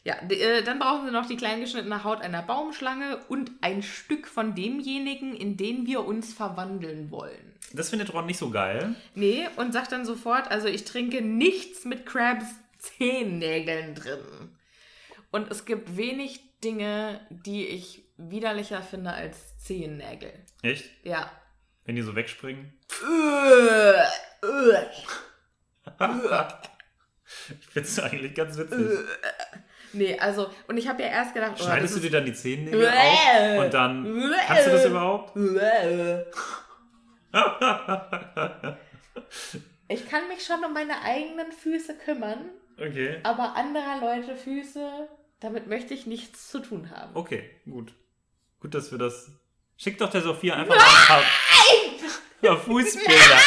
[0.03, 4.53] Ja, äh, dann brauchen wir noch die kleingeschnittene Haut einer Baumschlange und ein Stück von
[4.53, 7.53] demjenigen, in den wir uns verwandeln wollen.
[7.73, 8.93] Das findet Ron nicht so geil.
[9.15, 12.45] Nee, und sagt dann sofort, also ich trinke nichts mit Krabs
[12.85, 14.57] Zehennägeln drin.
[15.31, 20.33] Und es gibt wenig Dinge, die ich widerlicher finde als Zehennägel.
[20.61, 20.89] Echt?
[21.03, 21.31] Ja.
[21.85, 22.73] Wenn die so wegspringen.
[27.59, 28.87] Ich finde es eigentlich ganz witzig.
[29.93, 32.87] Nee, also, und ich habe ja erst gedacht, oh, Schneidest du dir dann die Zehennägel
[32.87, 34.31] auf und dann.
[34.47, 35.35] Kannst du das überhaupt?
[39.87, 43.19] Ich kann mich schon um meine eigenen Füße kümmern, okay.
[43.23, 45.07] aber anderer Leute Füße,
[45.39, 47.15] damit möchte ich nichts zu tun haben.
[47.15, 47.93] Okay, gut.
[48.59, 49.31] Gut, dass wir das.
[49.77, 51.23] Schick doch der Sophia einfach mal ein
[52.41, 53.39] paar, Fußbilder.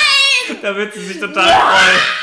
[0.63, 2.19] Da wird sie sich total freuen.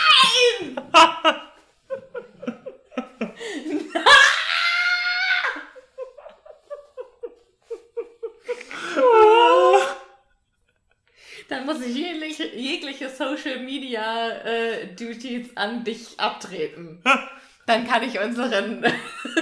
[11.48, 11.96] Dann muss ich
[12.38, 17.02] jegliche, jegliche Social Media äh, Duties an dich abtreten.
[17.66, 18.86] Dann kann ich unseren,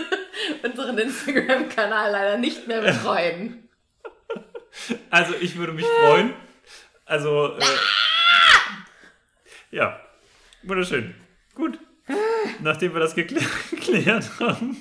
[0.63, 3.69] unseren Instagram-Kanal leider nicht mehr betreuen.
[5.09, 6.33] Also, ich würde mich freuen.
[7.05, 7.63] Also, äh,
[9.71, 9.99] ja.
[10.63, 11.13] Wunderschön.
[11.53, 11.77] Gut.
[12.61, 14.77] Nachdem wir das geklärt, geklärt haben,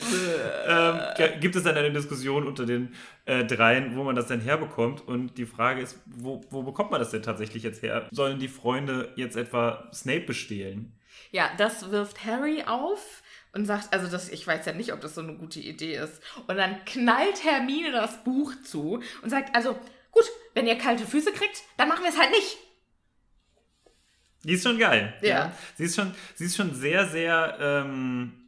[0.66, 1.00] ähm,
[1.40, 5.06] gibt es dann eine Diskussion unter den äh, dreien, wo man das denn herbekommt.
[5.06, 8.08] Und die Frage ist, wo, wo bekommt man das denn tatsächlich jetzt her?
[8.10, 10.98] Sollen die Freunde jetzt etwa Snape bestehlen?
[11.30, 15.14] Ja, das wirft Harry auf und sagt, also das, ich weiß ja nicht, ob das
[15.14, 16.20] so eine gute Idee ist.
[16.46, 19.78] Und dann knallt Hermine das Buch zu und sagt, also
[20.10, 22.58] gut, wenn ihr kalte Füße kriegt, dann machen wir es halt nicht.
[24.44, 25.14] Die ist schon geil.
[25.20, 25.52] Ja.
[25.76, 28.39] Sie, ist schon, sie ist schon sehr, sehr ähm,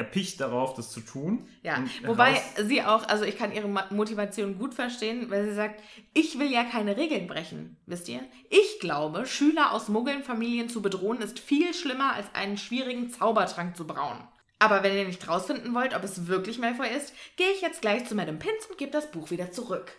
[0.00, 1.46] erpicht darauf, das zu tun.
[1.62, 5.82] Ja, wobei sie auch, also ich kann ihre Motivation gut verstehen, weil sie sagt,
[6.14, 8.22] ich will ja keine Regeln brechen, wisst ihr?
[8.48, 13.86] Ich glaube, Schüler aus Muggelnfamilien zu bedrohen ist viel schlimmer, als einen schwierigen Zaubertrank zu
[13.86, 14.26] brauen.
[14.58, 18.06] Aber wenn ihr nicht rausfinden wollt, ob es wirklich Malfoy ist, gehe ich jetzt gleich
[18.06, 19.92] zu Madame Pinz und gebe das Buch wieder zurück.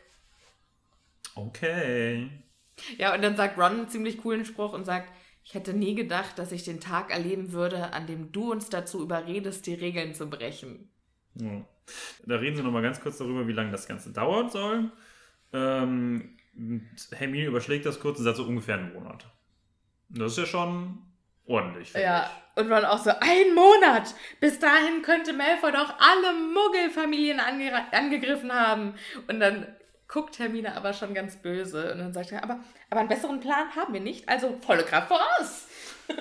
[1.35, 2.27] Okay.
[2.97, 5.11] Ja, und dann sagt Ron einen ziemlich coolen Spruch und sagt,
[5.43, 9.01] ich hätte nie gedacht, dass ich den Tag erleben würde, an dem du uns dazu
[9.01, 10.89] überredest, die Regeln zu brechen.
[11.36, 11.65] Ja.
[12.25, 14.91] Da reden sie nochmal ganz kurz darüber, wie lange das Ganze dauern soll.
[15.54, 16.38] Ähm,
[17.12, 19.25] Hermine überschlägt das kurz und sagt so ungefähr einen Monat.
[20.10, 20.99] Das ist ja schon
[21.45, 21.93] ordentlich.
[21.93, 24.13] Ja, und man auch so, ein Monat!
[24.39, 28.93] Bis dahin könnte Malfoy doch alle Muggelfamilien ange angegriffen haben.
[29.27, 29.67] Und dann
[30.12, 33.74] guckt Hermine aber schon ganz böse und dann sagt er, aber, aber einen besseren Plan
[33.76, 35.67] haben wir nicht, also volle Kraft voraus.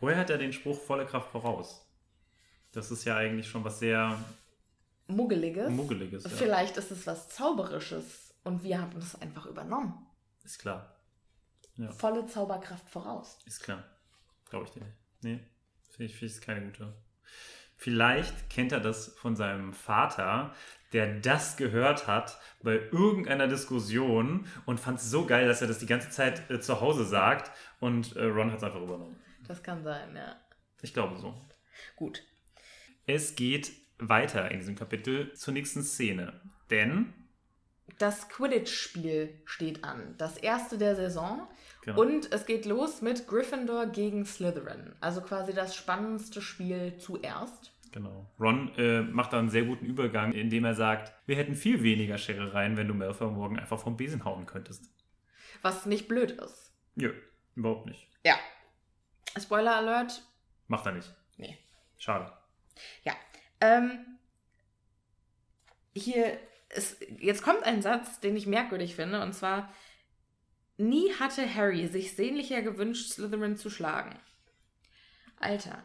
[0.00, 1.86] Woher hat er den Spruch volle Kraft voraus?
[2.72, 4.18] Das ist ja eigentlich schon was sehr
[5.06, 5.70] Muggeliges.
[5.70, 6.24] Muggeliges.
[6.24, 6.30] Ja.
[6.30, 10.06] Vielleicht ist es was Zauberisches und wir haben es einfach übernommen.
[10.42, 10.96] Ist klar.
[11.76, 11.92] Ja.
[11.92, 13.38] Volle Zauberkraft voraus.
[13.44, 13.84] Ist klar.
[14.48, 14.96] Glaube ich dir nicht.
[15.20, 15.40] Nee,
[15.90, 16.94] finde ich, find ich keine gute.
[17.76, 20.54] Vielleicht kennt er das von seinem Vater,
[20.94, 25.80] der das gehört hat bei irgendeiner Diskussion und fand es so geil, dass er das
[25.80, 29.20] die ganze Zeit äh, zu Hause sagt und äh, Ron hat es einfach übernommen.
[29.46, 30.36] Das kann sein, ja.
[30.80, 31.34] Ich glaube so.
[31.96, 32.22] Gut.
[33.06, 36.40] Es geht weiter in diesem Kapitel zur nächsten Szene.
[36.70, 37.12] Denn,
[37.98, 40.14] Das Quidditch-Spiel steht an.
[40.16, 41.46] Das erste der Saison.
[41.82, 42.00] Genau.
[42.00, 44.94] Und es geht los mit Gryffindor gegen Slytherin.
[45.00, 47.73] Also quasi das spannendste Spiel zuerst.
[47.94, 51.82] Genau, Ron äh, macht da einen sehr guten Übergang, indem er sagt, wir hätten viel
[51.84, 54.92] weniger Scherereien, wenn du Malfoy morgen einfach vom Besen hauen könntest.
[55.62, 56.74] Was nicht blöd ist.
[56.96, 57.14] Nö,
[57.54, 58.08] überhaupt nicht.
[58.26, 58.36] Ja.
[59.40, 60.22] Spoiler Alert.
[60.66, 61.14] Macht er nicht.
[61.36, 61.56] Nee.
[61.96, 62.32] Schade.
[63.04, 63.14] Ja.
[63.60, 64.18] Ähm,
[65.94, 66.38] hier
[66.70, 69.72] ist, jetzt kommt ein Satz, den ich merkwürdig finde, und zwar:
[70.76, 74.18] Nie hatte Harry sich sehnlicher gewünscht, Slytherin zu schlagen.
[75.38, 75.84] Alter,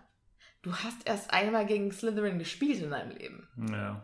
[0.61, 3.47] du hast erst einmal gegen Slytherin gespielt in deinem Leben.
[3.71, 4.03] Ja.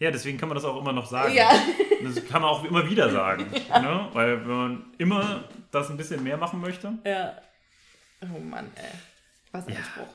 [0.00, 1.34] Ja, deswegen kann man das auch immer noch sagen.
[1.34, 1.50] Ja.
[2.00, 3.46] Das kann man auch immer wieder sagen.
[3.82, 4.08] Ne?
[4.12, 5.42] Weil wenn man immer
[5.72, 6.96] das ein bisschen mehr machen möchte.
[7.04, 7.36] Ja.
[8.22, 8.84] Oh Mann, ey.
[9.50, 9.82] Was ein Ja.
[9.82, 10.06] Spruch.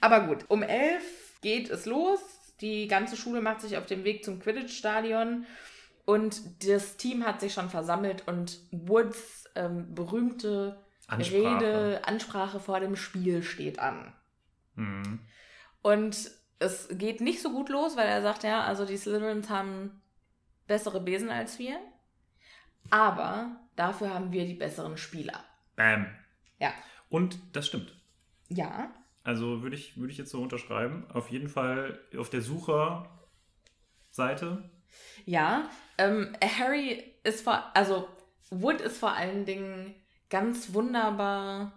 [0.00, 1.02] Aber gut, um elf
[1.40, 2.20] geht es los.
[2.60, 5.44] Die ganze Schule macht sich auf den Weg zum Quidditch-Stadion.
[6.04, 10.78] Und das Team hat sich schon versammelt und Woods ähm, berühmte
[11.08, 11.56] Ansprache.
[11.56, 14.12] Rede, Ansprache vor dem Spiel steht an.
[14.74, 15.20] Mhm.
[15.82, 20.02] Und es geht nicht so gut los, weil er sagt, ja, also die Slytherins haben
[20.66, 21.78] bessere Besen als wir.
[22.90, 25.44] Aber dafür haben wir die besseren Spieler.
[25.76, 26.06] Bam.
[26.58, 26.72] Ja.
[27.08, 27.94] Und das stimmt.
[28.48, 28.92] Ja,
[29.24, 31.06] Also würde ich, würde ich jetzt so unterschreiben.
[31.10, 33.08] Auf jeden Fall auf der Sucherseite.
[35.24, 38.08] Ja, ähm, Harry ist vor, also
[38.50, 39.94] Wood ist vor allen Dingen
[40.30, 41.72] ganz wunderbar.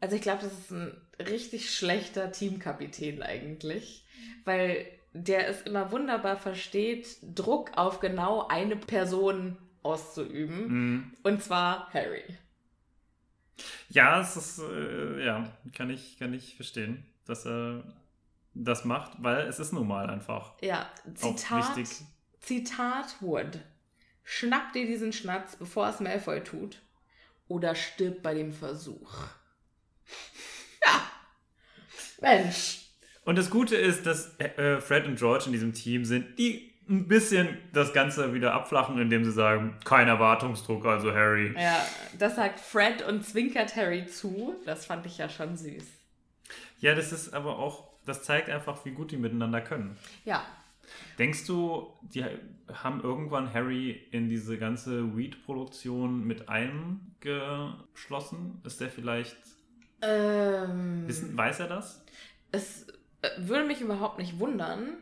[0.00, 0.94] Also ich glaube, das ist ein
[1.28, 4.04] richtig schlechter Teamkapitän eigentlich,
[4.44, 10.68] weil der es immer wunderbar versteht, Druck auf genau eine Person auszuüben.
[10.68, 11.12] Mhm.
[11.22, 12.22] Und zwar Harry.
[13.88, 17.82] Ja, es ist, äh, ja, kann ich, kann ich verstehen, dass er
[18.54, 21.76] das macht, weil es ist nun mal einfach Ja, Zitat.
[22.40, 23.60] Zitat Wood.
[24.22, 26.80] Schnapp dir diesen Schnatz, bevor es Malfoy tut.
[27.48, 29.12] Oder stirb bei dem Versuch.
[30.84, 31.02] Ja.
[32.20, 32.86] Mensch.
[33.24, 37.06] Und das Gute ist, dass äh, Fred und George in diesem Team sind, die ein
[37.06, 41.54] bisschen das Ganze wieder abflachen, indem sie sagen, kein Erwartungsdruck, also Harry.
[41.56, 41.86] Ja,
[42.18, 44.56] das sagt Fred und zwinkert Harry zu.
[44.66, 45.84] Das fand ich ja schon süß.
[46.80, 49.96] Ja, das ist aber auch, das zeigt einfach, wie gut die miteinander können.
[50.24, 50.44] Ja.
[51.18, 52.24] Denkst du, die
[52.72, 58.60] haben irgendwann Harry in diese ganze Weed-Produktion mit eingeschlossen?
[58.64, 59.36] Ist der vielleicht,
[60.02, 62.02] Ähm, wissen, weiß er das?
[62.52, 62.86] es
[63.22, 64.94] äh, würde mich überhaupt nicht wundern,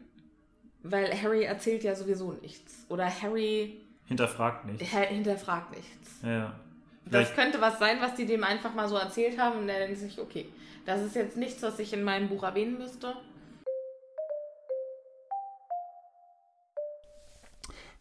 [0.82, 2.84] weil Harry erzählt ja sowieso nichts.
[2.88, 4.92] Oder Harry Hinterfragt nicht.
[4.92, 6.22] ha- hinterfragt nichts.
[6.22, 6.60] Ja, ja.
[7.04, 9.78] Das Vielleicht, könnte was sein, was die dem einfach mal so erzählt haben und er
[9.78, 10.46] denkt sich, okay,
[10.84, 13.14] das ist jetzt nichts, was ich in meinem Buch erwähnen müsste.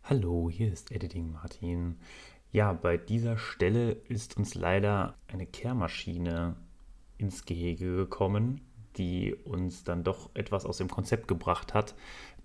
[0.04, 2.00] Hallo, hier ist Editing Martin.
[2.52, 6.56] Ja, bei dieser Stelle ist uns leider eine Kehrmaschine
[7.18, 8.62] ins Gehege gekommen,
[8.98, 11.96] die uns dann doch etwas aus dem Konzept gebracht hat.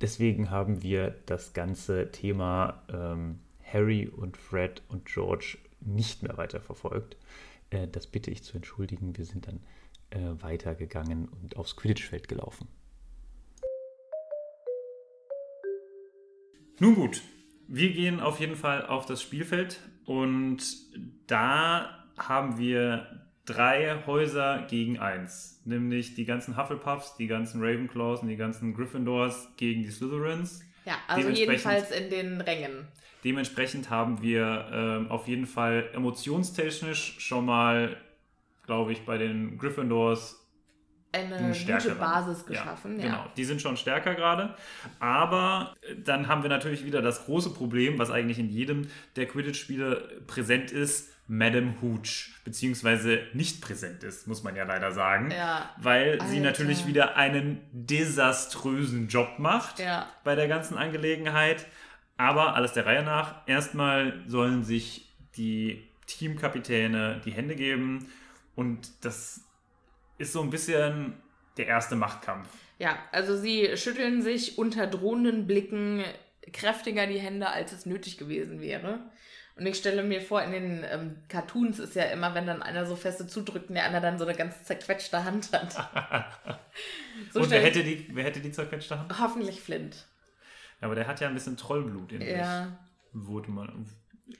[0.00, 7.16] Deswegen haben wir das ganze Thema ähm, Harry und Fred und George nicht mehr weiterverfolgt.
[7.70, 9.16] Äh, das bitte ich zu entschuldigen.
[9.16, 9.60] Wir sind dann
[10.10, 12.68] äh, weitergegangen und aufs Quidditch-Feld gelaufen.
[16.82, 17.22] nun gut,
[17.68, 20.58] wir gehen auf jeden Fall auf das Spielfeld und
[21.28, 25.60] da haben wir drei Häuser gegen eins.
[25.64, 30.62] Nämlich die ganzen Hufflepuffs, die ganzen Ravenclaws und die ganzen Gryffindors gegen die Slytherins.
[30.84, 32.88] Ja, also jedenfalls in den Rängen.
[33.24, 37.96] Dementsprechend haben wir ähm, auf jeden Fall emotionstechnisch schon mal,
[38.66, 40.42] glaube ich, bei den Gryffindors
[41.12, 41.94] eine einen gute.
[41.94, 42.98] Basis geschaffen.
[42.98, 44.54] Ja, Genau, die sind schon stärker gerade.
[44.98, 49.26] Aber äh, dann haben wir natürlich wieder das große Problem, was eigentlich in jedem der
[49.26, 55.30] Quidditch-Spiele präsent ist, Madame Hooch, beziehungsweise nicht präsent ist, muss man ja leider sagen.
[55.30, 55.70] Ja.
[55.78, 56.40] Weil sie Alter.
[56.42, 60.08] natürlich wieder einen desaströsen Job macht Ja.
[60.24, 61.66] bei der ganzen Angelegenheit.
[62.16, 63.46] Aber alles der Reihe nach.
[63.46, 68.08] Erstmal sollen sich die Teamkapitäne die Hände geben
[68.54, 69.40] und das
[70.18, 71.14] ist so ein bisschen
[71.56, 72.48] der erste Machtkampf.
[72.78, 76.04] Ja, also sie schütteln sich unter drohenden Blicken
[76.52, 79.00] kräftiger die Hände, als es nötig gewesen wäre.
[79.56, 82.86] Und ich stelle mir vor, in den ähm, Cartoons ist ja immer, wenn dann einer
[82.86, 85.72] so feste zudrückt und der andere dann so eine ganz zerquetschte Hand hat.
[87.32, 89.18] so und wer hätte, die, wer hätte die zerquetschte Hand?
[89.18, 90.06] Hoffentlich Flint.
[90.80, 92.30] Ja, aber der hat ja ein bisschen Trollblut in sich.
[92.30, 92.78] Ja,
[93.12, 93.86] Wurde, man,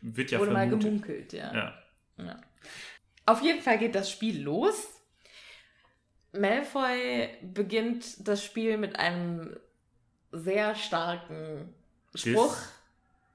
[0.00, 0.84] wird ja wurde mal vermutet.
[0.84, 1.54] gemunkelt, ja.
[1.54, 1.82] Ja.
[2.24, 2.40] Ja.
[3.26, 4.88] Auf jeden Fall geht das Spiel los.
[6.32, 9.56] Malfoy beginnt das Spiel mit einem
[10.32, 11.74] sehr starken
[12.14, 12.56] Spruch.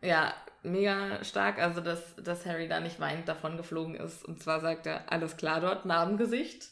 [0.02, 0.34] Ja,
[0.68, 1.60] mega stark.
[1.60, 4.24] Also, dass, dass Harry da nicht weinend davon geflogen ist.
[4.26, 6.70] Und zwar sagt er, alles klar dort, Narbengesicht.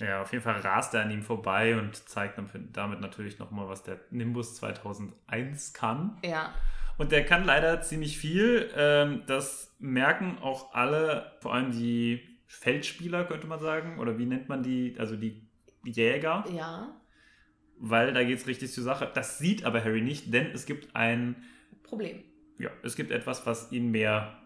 [0.00, 2.38] ja, auf jeden Fall rast er an ihm vorbei und zeigt
[2.72, 6.18] damit natürlich nochmal, was der Nimbus 2001 kann.
[6.24, 6.54] Ja,
[6.98, 8.70] Und der kann leider ziemlich viel.
[8.76, 13.98] Ähm, das merken auch alle, vor allem die Feldspieler, könnte man sagen.
[13.98, 14.96] Oder wie nennt man die?
[14.98, 15.48] Also die
[15.84, 16.44] Jäger.
[16.52, 16.94] ja.
[17.78, 19.10] Weil da geht es richtig zur Sache.
[19.12, 21.36] Das sieht aber Harry nicht, denn es gibt ein,
[21.82, 22.24] Problem.
[22.58, 24.38] Ja, es gibt etwas, was ihn mehr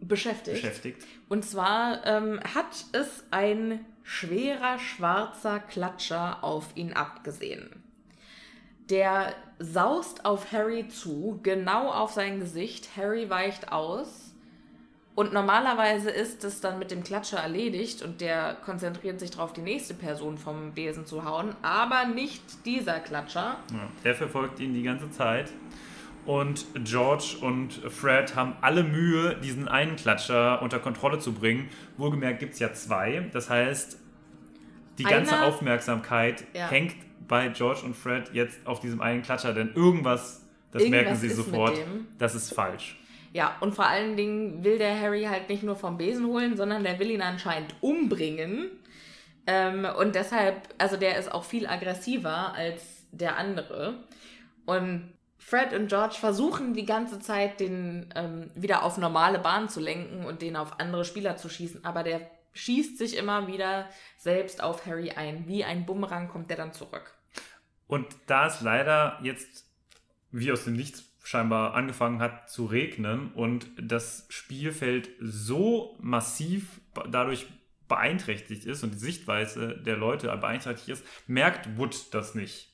[0.00, 0.60] Beschäftigt.
[0.60, 1.06] beschäftigt.
[1.28, 7.82] Und zwar ähm, hat es ein schwerer schwarzer Klatscher auf ihn abgesehen.
[8.90, 12.96] Der saust auf Harry zu, genau auf sein Gesicht.
[12.96, 14.34] Harry weicht aus.
[15.14, 19.60] Und normalerweise ist es dann mit dem Klatscher erledigt und der konzentriert sich darauf, die
[19.60, 21.54] nächste Person vom Besen zu hauen.
[21.60, 23.56] Aber nicht dieser Klatscher.
[23.70, 25.52] Ja, der verfolgt ihn die ganze Zeit.
[26.24, 31.68] Und George und Fred haben alle Mühe, diesen einen Klatscher unter Kontrolle zu bringen.
[31.96, 33.28] Wohlgemerkt gibt es ja zwei.
[33.32, 33.98] Das heißt,
[34.98, 36.68] die ganze Einer- Aufmerksamkeit Ja.
[36.68, 36.94] hängt
[37.26, 41.28] bei George und Fred jetzt auf diesem einen Klatscher, denn irgendwas, das Irgendwas merken sie
[41.30, 41.78] sofort,
[42.18, 42.98] das ist falsch.
[43.32, 46.84] Ja, und vor allen Dingen will der Harry halt nicht nur vom Besen holen, sondern
[46.84, 48.66] der will ihn anscheinend umbringen.
[49.46, 54.04] Ähm, und deshalb, also der ist auch viel aggressiver als der andere.
[54.66, 55.12] Und
[55.44, 60.24] Fred und George versuchen die ganze Zeit, den ähm, wieder auf normale Bahn zu lenken
[60.24, 64.86] und den auf andere Spieler zu schießen, aber der schießt sich immer wieder selbst auf
[64.86, 65.46] Harry ein.
[65.48, 67.14] Wie ein Bumerang kommt der dann zurück.
[67.86, 69.66] Und da es leider jetzt
[70.30, 76.80] wie aus dem Nichts scheinbar angefangen hat zu regnen und das Spielfeld so massiv
[77.10, 77.46] dadurch
[77.88, 82.71] beeinträchtigt ist und die Sichtweise der Leute beeinträchtigt ist, merkt Wood das nicht.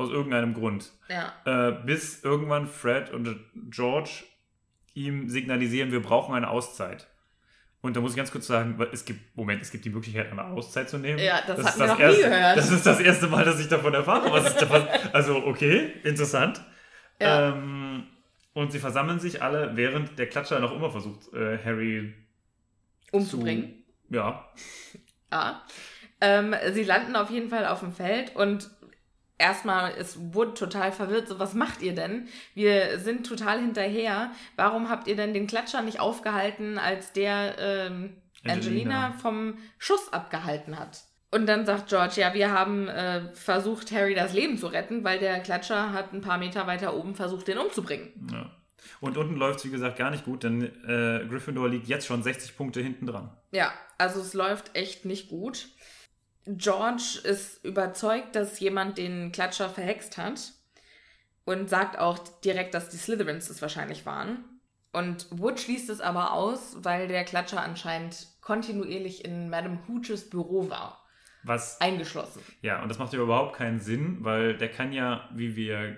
[0.00, 0.92] Aus irgendeinem Grund.
[1.08, 1.34] Ja.
[1.44, 3.36] Äh, bis irgendwann Fred und
[3.68, 4.24] George
[4.94, 7.06] ihm signalisieren, wir brauchen eine Auszeit.
[7.82, 10.44] Und da muss ich ganz kurz sagen, es gibt, Moment, es gibt die Möglichkeit, eine
[10.44, 11.18] Auszeit zu nehmen.
[11.18, 12.56] Ja, das ist hatten wir noch nie erste, gehört.
[12.56, 14.30] Das ist das erste Mal, dass ich davon erfahre.
[14.32, 14.86] Was ist davon?
[15.12, 16.62] Also, okay, interessant.
[17.20, 17.50] Ja.
[17.50, 18.06] Ähm,
[18.54, 22.14] und sie versammeln sich alle, während der Klatscher noch immer versucht, äh, Harry
[23.12, 23.84] Umzubringen.
[24.08, 24.14] zu.
[24.14, 24.48] Ja.
[25.30, 25.62] Ja.
[26.22, 28.70] Ähm, sie landen auf jeden Fall auf dem Feld und
[29.40, 31.28] erstmal ist Wood total verwirrt.
[31.28, 32.28] So, was macht ihr denn?
[32.54, 34.30] Wir sind total hinterher.
[34.56, 39.06] Warum habt ihr denn den Klatscher nicht aufgehalten, als der ähm, Angelina.
[39.06, 39.12] Angelina.
[39.12, 41.00] vom Schuss abgehalten hat?
[41.32, 45.18] Und dann sagt George, ja, wir haben äh, versucht, Harry das Leben zu retten, weil
[45.18, 48.28] der Klatscher hat ein paar Meter weiter oben versucht, den umzubringen.
[48.32, 48.50] ja.
[49.00, 52.22] Und unten läuft es, wie gesagt, gar nicht gut, denn äh, Gryffindor liegt jetzt schon
[52.22, 53.30] 60 Punkte hinten dran.
[53.50, 55.68] Ja, also es läuft echt nicht gut.
[56.46, 60.52] George ist überzeugt, dass jemand den Klatscher verhext hat
[61.44, 64.44] und sagt auch direkt, dass die Slytherins es wahrscheinlich waren.
[64.92, 70.68] Und Wood schließt es aber aus, weil der Klatscher anscheinend kontinuierlich in Madame Hooches Büro
[70.68, 71.04] war,
[71.44, 72.42] Was eingeschlossen.
[72.62, 75.96] Ja, und das macht ja überhaupt keinen Sinn, weil der kann ja, wie wir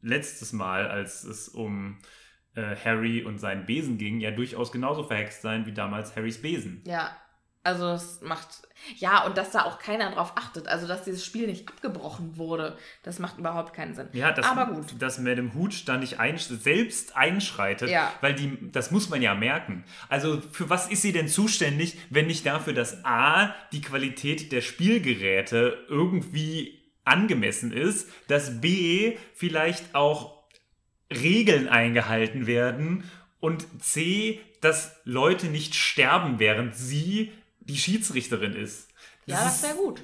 [0.00, 1.98] letztes Mal, als es um
[2.54, 6.82] äh, Harry und seinen Besen ging, ja durchaus genauso verhext sein wie damals Harrys Besen.
[6.86, 7.16] Ja,
[7.64, 8.48] also es macht
[8.96, 12.76] ja und dass da auch keiner drauf achtet, also dass dieses Spiel nicht abgebrochen wurde,
[13.04, 14.08] das macht überhaupt keinen Sinn.
[14.12, 14.86] Ja, dass, aber gut.
[15.00, 18.12] dass Madame Hooch da nicht einsch selbst einschreitet, Ja.
[18.20, 19.84] weil die, das muss man ja merken.
[20.08, 24.60] Also für was ist sie denn zuständig, wenn nicht dafür, dass A, die Qualität der
[24.62, 30.42] Spielgeräte irgendwie angemessen ist, dass B, vielleicht auch
[31.12, 33.04] Regeln eingehalten werden
[33.40, 37.32] und C, dass Leute nicht sterben, während sie
[37.66, 38.88] die Schiedsrichterin ist.
[39.26, 40.02] Ja, das wäre gut.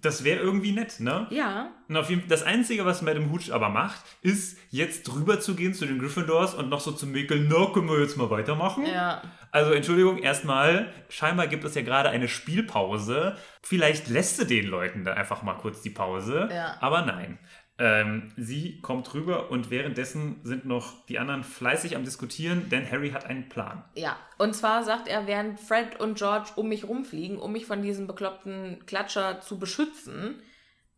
[0.00, 1.26] Das wäre irgendwie nett, ne?
[1.30, 1.72] Ja.
[1.88, 5.74] Und auf jeden, das Einzige, was Madame Hooch aber macht, ist jetzt drüber zu gehen
[5.74, 8.86] zu den Gryffindors und noch so zu mäkeln, na, können wir jetzt mal weitermachen?
[8.86, 9.22] Ja.
[9.50, 13.36] Also Entschuldigung, erstmal, scheinbar gibt es ja gerade eine Spielpause.
[13.62, 16.48] Vielleicht lässt sie den Leuten da einfach mal kurz die Pause.
[16.52, 16.76] Ja.
[16.80, 17.38] Aber nein.
[17.80, 23.10] Ähm, sie kommt rüber und währenddessen sind noch die anderen fleißig am Diskutieren, denn Harry
[23.10, 23.84] hat einen Plan.
[23.94, 27.80] Ja, und zwar sagt er, während Fred und George um mich rumfliegen, um mich von
[27.80, 30.42] diesem bekloppten Klatscher zu beschützen,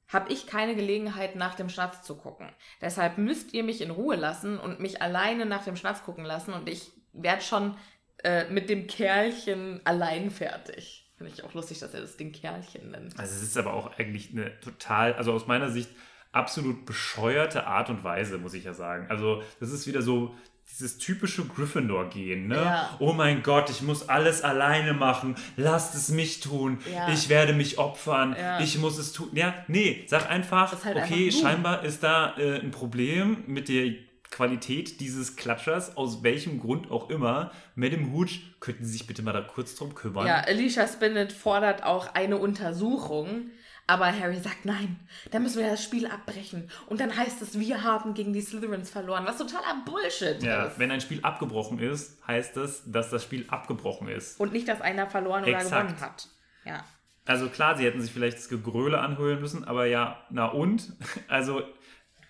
[0.09, 2.49] habe ich keine Gelegenheit, nach dem Schnatz zu gucken.
[2.81, 6.55] Deshalb müsst ihr mich in Ruhe lassen und mich alleine nach dem Schnatz gucken lassen
[6.55, 7.76] und ich werde schon
[8.24, 11.12] äh, mit dem Kerlchen allein fertig.
[11.18, 13.18] Finde ich auch lustig, dass er das Ding Kerlchen nennt.
[13.18, 15.91] Also es ist aber auch eigentlich eine total, also aus meiner Sicht
[16.33, 19.07] absolut bescheuerte Art und Weise, muss ich ja sagen.
[19.09, 20.35] Also das ist wieder so
[20.70, 22.57] dieses typische Gryffindor-Gehen, ne?
[22.57, 22.97] Ja.
[23.01, 25.35] Oh mein Gott, ich muss alles alleine machen.
[25.57, 26.78] Lasst es mich tun.
[26.93, 27.09] Ja.
[27.12, 28.37] Ich werde mich opfern.
[28.39, 28.61] Ja.
[28.61, 29.31] Ich muss es tun.
[29.33, 33.95] Ja, nee, sag einfach, halt okay, einfach scheinbar ist da äh, ein Problem mit der
[34.31, 37.51] Qualität dieses Klatschers, aus welchem Grund auch immer.
[37.74, 40.26] Madame Hooch, könnten Sie sich bitte mal da kurz drum kümmern?
[40.26, 43.51] Ja, Alicia Spinnet fordert auch eine Untersuchung,
[43.91, 45.01] aber Harry sagt nein,
[45.32, 46.70] da müssen wir das Spiel abbrechen.
[46.86, 50.78] Und dann heißt es, wir haben gegen die Slytherins verloren, was totaler Bullshit Ja, ist.
[50.78, 54.38] wenn ein Spiel abgebrochen ist, heißt es, dass das Spiel abgebrochen ist.
[54.38, 55.88] Und nicht, dass einer verloren oder Exakt.
[55.88, 56.28] gewonnen hat.
[56.64, 56.84] Ja.
[57.26, 60.93] Also klar, sie hätten sich vielleicht das Gegröle anhören müssen, aber ja, na und?
[61.28, 61.62] Also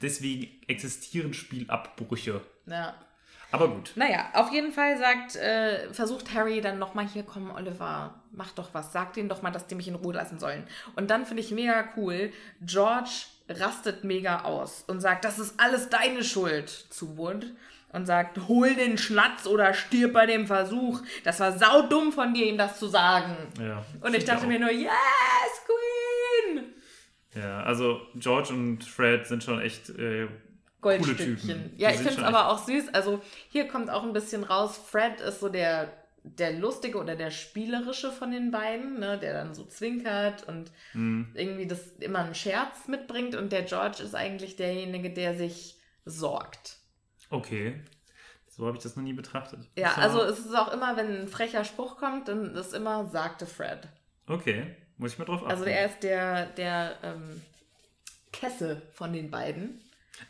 [0.03, 2.41] deswegen existieren Spielabbrüche.
[2.67, 2.95] ja.
[3.53, 3.93] Aber gut.
[3.97, 8.73] Naja, auf jeden Fall sagt, äh, versucht Harry dann nochmal, hier komm, Oliver, mach doch
[8.73, 10.65] was, sag denen doch mal, dass die mich in Ruhe lassen sollen.
[10.97, 12.33] Und dann finde ich mega cool,
[12.63, 13.11] George
[13.49, 17.47] rastet mega aus und sagt, das ist alles deine Schuld zu Wood.
[17.93, 21.01] Und sagt, hol den Schnatz oder stirb bei dem Versuch.
[21.25, 23.35] Das war saudumm von dir, ihm das zu sagen.
[23.61, 24.47] Ja, Und ich dachte auch.
[24.49, 24.93] mir nur, yes,
[25.67, 26.67] Queen!
[27.35, 30.29] Ja, also George und Fred sind schon echt äh,
[30.81, 31.73] Goldstückchen.
[31.77, 32.95] Ja, ich finde es aber auch süß.
[32.95, 33.21] Also
[33.51, 38.11] hier kommt auch ein bisschen raus, Fred ist so der, der lustige oder der spielerische
[38.13, 41.31] von den beiden, ne, der dann so zwinkert und Mhm.
[41.35, 43.35] irgendwie das immer einen Scherz mitbringt.
[43.35, 46.77] Und der George ist eigentlich derjenige, der sich sorgt.
[47.31, 47.81] Okay.
[48.49, 49.61] So habe ich das noch nie betrachtet.
[49.77, 50.01] Ja, So.
[50.01, 53.89] also es ist auch immer, wenn ein frecher Spruch kommt, dann ist immer, sagte Fred.
[54.27, 55.51] Okay, muss ich mal drauf achten.
[55.53, 57.41] Also er ist der, der ähm,
[58.33, 59.81] Kesse von den beiden.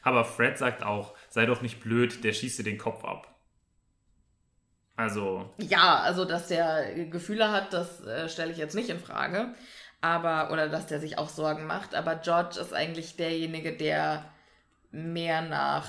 [0.03, 3.35] Aber Fred sagt auch, sei doch nicht blöd, der schießt dir den Kopf ab.
[4.97, 9.55] Also, Ja, also dass der Gefühle hat, das äh, stelle ich jetzt nicht in Frage.
[10.03, 11.95] Aber, oder dass der sich auch Sorgen macht.
[11.95, 14.31] Aber George ist eigentlich derjenige, der
[14.91, 15.89] mehr nach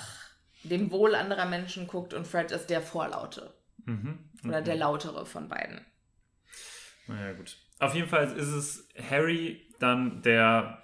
[0.64, 3.54] dem Wohl anderer Menschen guckt und Fred ist der Vorlaute.
[3.86, 4.30] mhm.
[4.46, 5.86] Oder der lautere von beiden.
[7.08, 7.58] Naja, gut.
[7.80, 10.84] Auf jeden Fall ist es Harry dann, der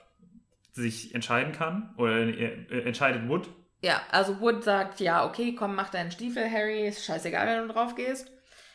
[0.82, 1.94] sich entscheiden kann.
[1.98, 3.50] Oder äh, entscheidet Wood.
[3.82, 7.74] Ja, also Wood sagt, ja, okay, komm, mach deinen Stiefel, Harry, ist scheißegal, wenn du
[7.74, 8.32] drauf gehst.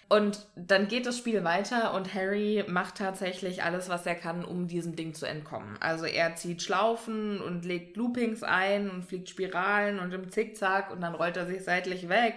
[0.09, 4.69] Und dann geht das Spiel weiter und Harry macht tatsächlich alles, was er kann, um
[4.69, 5.79] diesem Ding zu entkommen.
[5.81, 11.01] Also er zieht Schlaufen und legt Loopings ein und fliegt Spiralen und im Zickzack und
[11.01, 12.35] dann rollt er sich seitlich weg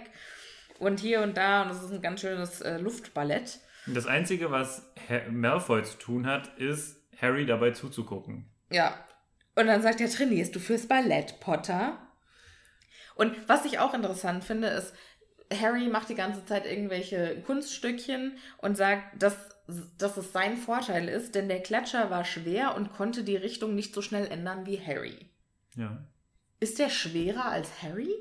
[0.80, 3.60] und hier und da und es ist ein ganz schönes äh, Luftballett.
[3.88, 8.50] Das Einzige, was Herr Malfoy zu tun hat, ist, Harry dabei zuzugucken.
[8.72, 8.98] Ja.
[9.56, 11.98] Und dann sagt er, trainierst du fürs Ballett, Potter?
[13.16, 14.94] Und was ich auch interessant finde, ist,
[15.54, 19.36] Harry macht die ganze Zeit irgendwelche Kunststückchen und sagt, dass,
[19.98, 23.94] dass es sein Vorteil ist, denn der Klatscher war schwer und konnte die Richtung nicht
[23.94, 25.30] so schnell ändern wie Harry.
[25.76, 26.04] Ja.
[26.60, 28.14] Ist der schwerer als Harry?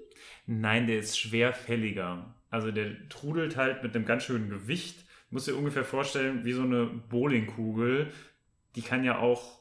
[0.46, 2.34] Nein, der ist schwerfälliger.
[2.50, 5.04] Also der trudelt halt mit einem ganz schönen Gewicht.
[5.30, 8.12] Muss dir ungefähr vorstellen, wie so eine Bowlingkugel.
[8.76, 9.60] Die kann ja auch,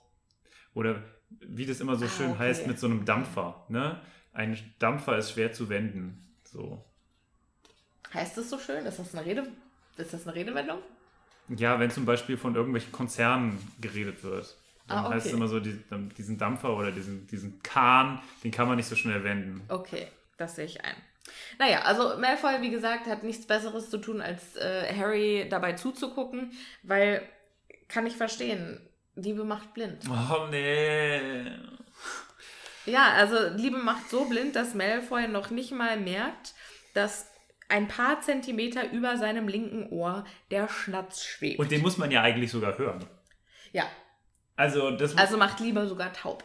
[0.74, 1.02] oder
[1.42, 2.40] wie das immer so Ah, schön okay.
[2.40, 3.66] heißt, mit so einem Dampfer.
[3.70, 4.02] Ne?
[4.34, 6.36] Ein Dampfer ist schwer zu wenden.
[6.44, 6.84] So.
[8.14, 8.86] Heißt das so schön?
[8.86, 9.52] Ist das eine Rede?
[9.98, 10.80] Ist das eine Redewendung?
[11.50, 14.58] Ja, wenn zum Beispiel von irgendwelchen Konzernen geredet wird,
[14.88, 15.38] dann Ah, heißt es okay.
[15.38, 15.78] immer so, die,
[16.18, 19.62] diesen Dampfer oder diesen, diesen Kahn, den kann man nicht so schnell wenden.
[19.68, 20.08] Okay,
[20.38, 20.96] das sehe ich ein.
[21.58, 26.52] Naja, also Malfoy, wie gesagt, hat nichts Besseres zu tun, als äh, Harry dabei zuzugucken,
[26.84, 27.22] weil,
[27.88, 28.80] kann ich verstehen,
[29.16, 30.04] Liebe macht blind.
[30.10, 31.52] Oh nee.
[32.86, 36.54] Ja, also Liebe macht so blind, dass Malfoy noch nicht mal merkt,
[36.94, 37.28] dass
[37.70, 41.60] ein paar Zentimeter über seinem linken Ohr der Schnatz schwebt.
[41.60, 43.06] Und den muss man ja eigentlich sogar hören.
[43.72, 43.86] ja,
[44.56, 46.44] Also, das also macht Liebe sogar taub.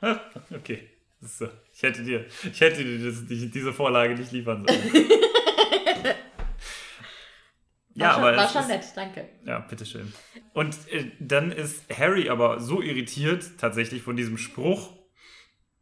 [0.50, 0.88] Okay.
[1.20, 1.46] So.
[1.74, 5.10] Ich hätte dir, ich hätte dir das, die, diese Vorlage nicht liefern sollen.
[8.00, 9.28] Ja, schon, aber war schon ist- nett, danke.
[9.44, 10.12] Ja, bitteschön.
[10.52, 14.92] Und äh, dann ist Harry aber so irritiert tatsächlich von diesem Spruch,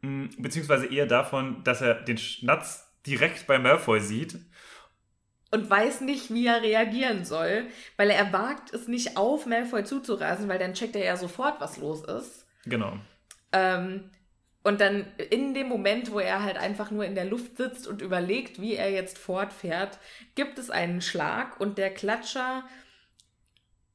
[0.01, 4.37] mh, beziehungsweise eher davon, dass er den Schnatz direkt bei Malfoy sieht.
[5.51, 7.65] Und weiß nicht, wie er reagieren soll,
[7.97, 11.77] weil er wagt es nicht auf, Malfoy zuzurasen, weil dann checkt er ja sofort, was
[11.77, 12.45] los ist.
[12.65, 12.97] Genau.
[13.51, 14.11] Ähm,
[14.69, 18.03] und dann in dem Moment, wo er halt einfach nur in der Luft sitzt und
[18.03, 19.97] überlegt, wie er jetzt fortfährt,
[20.35, 22.63] gibt es einen Schlag und der Klatscher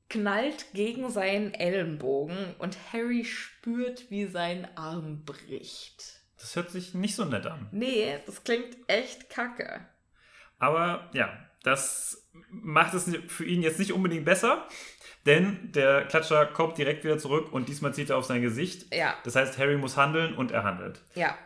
[0.09, 6.21] knallt gegen seinen Ellenbogen und Harry spürt, wie sein Arm bricht.
[6.39, 7.69] Das hört sich nicht so nett an.
[7.71, 9.87] Nee, das klingt echt kacke.
[10.59, 14.67] Aber ja, das macht es für ihn jetzt nicht unbedingt besser,
[15.27, 18.95] denn der Klatscher kommt direkt wieder zurück und diesmal zieht er auf sein Gesicht.
[18.95, 21.01] Ja, Das heißt, Harry muss handeln und er handelt.
[21.15, 21.37] ja.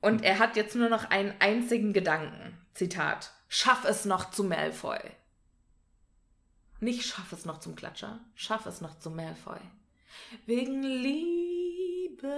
[0.00, 2.58] Und er hat jetzt nur noch einen einzigen Gedanken.
[2.74, 3.30] Zitat.
[3.48, 4.98] Schaff es noch zu Malfoy.
[6.80, 9.60] Nicht schaff es noch zum Klatscher, schaff es noch zu Malfoy.
[10.46, 12.32] Wegen Liebe.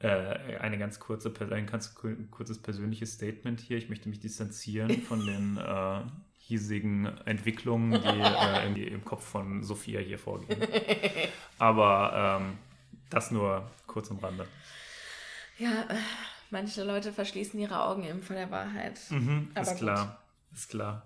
[0.00, 3.78] Äh, eine ganz kurze, ein ganz ku- kurzes persönliches Statement hier.
[3.78, 6.00] Ich möchte mich distanzieren von den äh,
[6.46, 8.08] hiesigen Entwicklungen, die
[8.82, 10.60] äh, im, Kopf von Sophia hier vorgehen.
[11.58, 12.58] Aber ähm,
[13.10, 14.46] das nur kurz am Rande.
[15.58, 15.96] Ja, äh,
[16.50, 19.00] manche Leute verschließen ihre Augen eben vor der Wahrheit.
[19.10, 19.78] Mhm, ist gut.
[19.78, 20.22] klar.
[20.52, 21.02] Ist klar.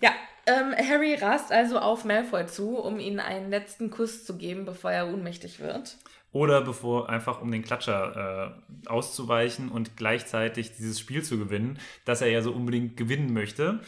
[0.00, 0.12] Ja,
[0.46, 4.90] ähm, Harry rast also auf Malfoy zu, um ihm einen letzten Kuss zu geben, bevor
[4.90, 5.98] er ohnmächtig wird.
[6.32, 12.22] Oder bevor einfach um den Klatscher äh, auszuweichen und gleichzeitig dieses Spiel zu gewinnen, das
[12.22, 13.80] er ja so unbedingt gewinnen möchte.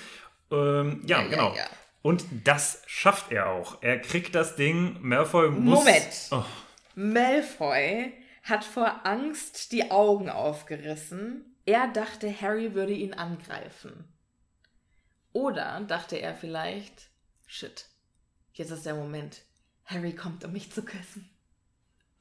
[0.50, 1.54] Ähm, ja, Ja, genau.
[1.54, 1.66] ja.
[2.02, 3.82] Und das schafft er auch.
[3.82, 4.98] Er kriegt das Ding.
[5.00, 5.78] Malfoy muss.
[5.80, 6.28] Moment.
[6.32, 6.44] Oh,
[6.94, 11.56] Malfoy hat vor Angst die Augen aufgerissen.
[11.64, 14.04] Er dachte, Harry würde ihn angreifen.
[15.32, 17.08] Oder dachte er vielleicht,
[17.46, 17.86] shit,
[18.52, 19.42] jetzt ist der Moment.
[19.86, 21.28] Harry kommt, um mich zu küssen.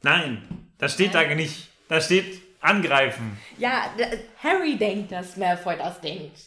[0.01, 1.69] nein, das steht da nicht.
[1.89, 3.37] Da steht angreifen.
[3.57, 3.93] Ja,
[4.41, 6.39] Harry denkt, dass Malfoy das denkt.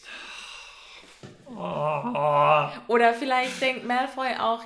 [1.48, 2.68] Oh.
[2.88, 4.64] Oder vielleicht denkt Malfoy auch,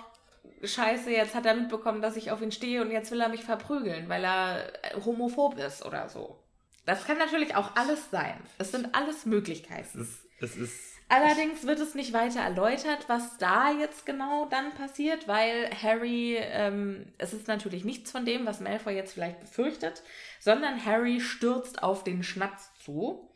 [0.62, 3.44] scheiße, jetzt hat er mitbekommen, dass ich auf ihn stehe und jetzt will er mich
[3.44, 6.38] verprügeln, weil er äh, homophob ist oder so.
[6.86, 8.40] Das kann natürlich auch alles sein.
[8.58, 10.00] Es sind alles Möglichkeiten.
[10.00, 14.72] Es ist, es ist Allerdings wird es nicht weiter erläutert, was da jetzt genau dann
[14.74, 20.04] passiert, weil Harry, ähm, es ist natürlich nichts von dem, was Malfoy jetzt vielleicht befürchtet,
[20.38, 23.28] sondern Harry stürzt auf den Schnatz zu,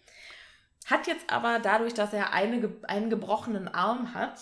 [0.85, 4.39] hat jetzt aber dadurch, dass er eine, einen gebrochenen Arm hat,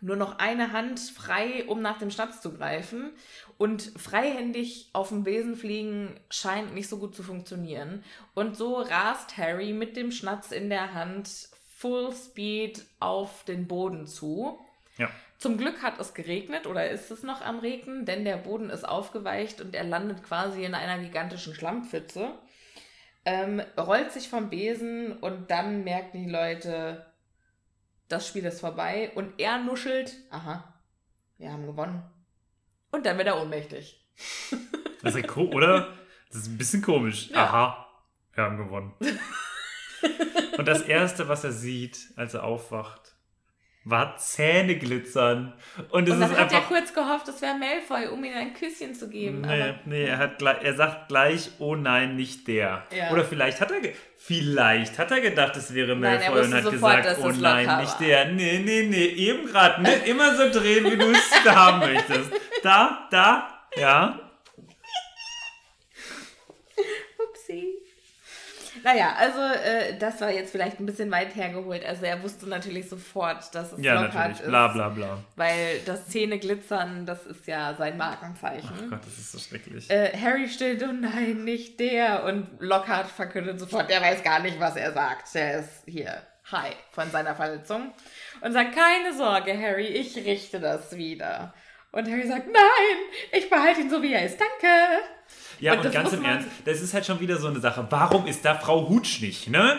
[0.00, 3.12] nur noch eine Hand frei, um nach dem Schnatz zu greifen.
[3.56, 8.04] Und freihändig auf dem Besen fliegen scheint nicht so gut zu funktionieren.
[8.34, 14.06] Und so rast Harry mit dem Schnatz in der Hand Full Speed auf den Boden
[14.06, 14.58] zu.
[14.98, 15.08] ja.
[15.38, 18.88] Zum Glück hat es geregnet oder ist es noch am Regnen, denn der Boden ist
[18.88, 22.32] aufgeweicht und er landet quasi in einer gigantischen Schlammpfütze.
[23.26, 27.06] Ähm, rollt sich vom Besen und dann merken die Leute,
[28.08, 30.74] das Spiel ist vorbei und er nuschelt, aha,
[31.38, 32.02] wir haben gewonnen.
[32.90, 34.00] Und dann wird er ohnmächtig.
[35.02, 35.92] Das ist ja oder?
[36.28, 37.28] Das ist ein bisschen komisch.
[37.28, 37.44] Ja.
[37.44, 37.86] Aha,
[38.32, 38.94] wir haben gewonnen.
[40.56, 43.13] Und das Erste, was er sieht, als er aufwacht,
[43.84, 45.52] war Zähne glitzern.
[45.90, 46.68] Und es Und dann ist hat er einfach.
[46.68, 49.42] kurz gehofft, es wäre Malfoy, um ihm ein Küsschen zu geben.
[49.42, 52.84] Nee, nee, er, hat er sagt gleich, oh nein, nicht der.
[52.96, 53.10] Ja.
[53.10, 53.80] Oder vielleicht hat er
[54.16, 57.40] vielleicht hat er gedacht, es wäre Nein, er Malfoy und wusste hat sofort, gesagt, oh
[57.40, 58.24] nein, nicht der.
[58.32, 59.82] Nee, nee, nee, eben gerade.
[59.82, 62.30] Nicht immer so drehen, wie du es haben möchtest.
[62.62, 64.18] Da, da, ja.
[68.84, 71.84] Naja, also äh, das war jetzt vielleicht ein bisschen weit hergeholt.
[71.84, 74.40] Also er wusste natürlich sofort, dass es Ja, Lockhart natürlich.
[74.42, 74.46] ist.
[74.48, 75.18] Bla, bla, bla.
[75.36, 78.90] Weil das Zähne glitzern, das ist ja sein Oh Markenzeichen.
[78.90, 79.90] Gott, das ist so schrecklich.
[79.90, 82.24] Äh, Harry steht, oh nein, nicht der.
[82.24, 85.34] Und Lockhart verkündet sofort, der weiß gar nicht, was er sagt.
[85.34, 86.22] Der ist hier
[86.52, 87.92] high von seiner Verletzung.
[88.42, 91.54] Und sagt, keine Sorge, Harry, ich richte das wieder.
[91.90, 92.96] Und Harry sagt, nein,
[93.32, 94.38] ich behalte ihn so, wie er ist.
[94.38, 94.66] Danke.
[95.60, 97.86] Ja, Und und, ganz im Ernst, das ist halt schon wieder so eine Sache.
[97.90, 99.78] Warum ist da Frau Hutsch nicht, ne?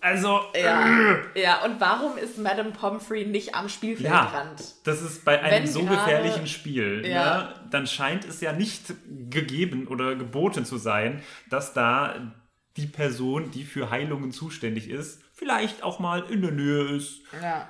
[0.00, 4.60] Also, Ja, ja, und warum ist Madame Pomfrey nicht am Spielfeldrand?
[4.84, 7.36] das ist bei einem Wenn so gerade- gefährlichen Spiel, Ja.
[7.38, 7.54] ne?
[7.70, 8.92] dann scheint es ja nicht
[9.30, 12.32] gegeben oder geboten zu sein, dass da
[12.76, 17.20] die Person, die für Heilungen zuständig ist, vielleicht auch mal in der Nähe ist.
[17.40, 17.68] Ja.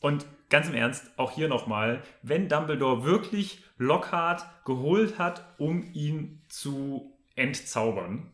[0.00, 6.42] Und ganz im Ernst, auch hier nochmal, wenn Dumbledore wirklich Lockhart geholt hat, um ihn
[6.56, 8.32] zu entzaubern,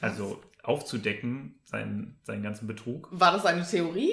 [0.00, 3.08] also aufzudecken, seinen, seinen ganzen Betrug.
[3.10, 4.12] War das eine Theorie?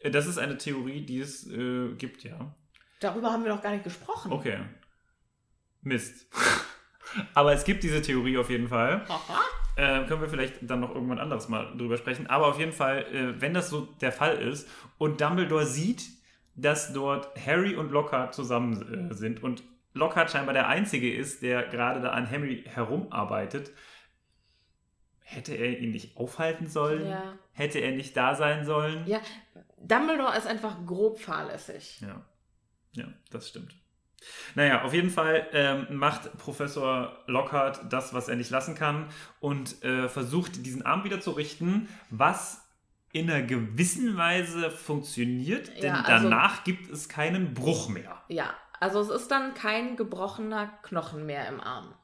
[0.00, 2.54] Äh, Das ist eine Theorie, die es äh, gibt, ja.
[3.00, 4.32] Darüber haben wir noch gar nicht gesprochen.
[4.32, 4.60] Okay.
[5.82, 6.26] Mist.
[7.34, 9.04] Aber es gibt diese Theorie auf jeden Fall.
[9.06, 9.40] Aha.
[9.76, 12.28] Äh, können wir vielleicht dann noch irgendwann anderes mal drüber sprechen.
[12.28, 14.66] Aber auf jeden Fall, äh, wenn das so der Fall ist
[14.96, 16.02] und Dumbledore sieht,
[16.54, 19.62] dass dort Harry und Lockhart zusammen äh, sind und
[19.96, 23.72] Lockhart scheinbar der Einzige ist, der gerade da an Harry herumarbeitet,
[25.20, 27.08] hätte er ihn nicht aufhalten sollen?
[27.08, 27.34] Ja.
[27.52, 29.06] Hätte er nicht da sein sollen?
[29.06, 29.20] Ja,
[29.78, 32.00] Dumbledore ist einfach grob fahrlässig.
[32.00, 32.24] Ja,
[32.92, 33.74] ja, das stimmt.
[34.54, 39.08] Naja, auf jeden Fall ähm, macht Professor Lockhart das, was er nicht lassen kann
[39.40, 42.62] und äh, versucht, diesen Arm wieder zu richten, was
[43.12, 48.22] in einer gewissen Weise funktioniert, denn Ja, also- danach gibt es keinen Bruch mehr.
[48.28, 51.94] Ja, also es ist dann kein gebrochener Knochen mehr im Arm.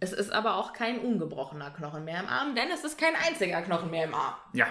[0.00, 3.62] Es ist aber auch kein ungebrochener Knochen mehr im Arm, denn es ist kein einziger
[3.62, 4.34] Knochen mehr im Arm.
[4.52, 4.66] Ja.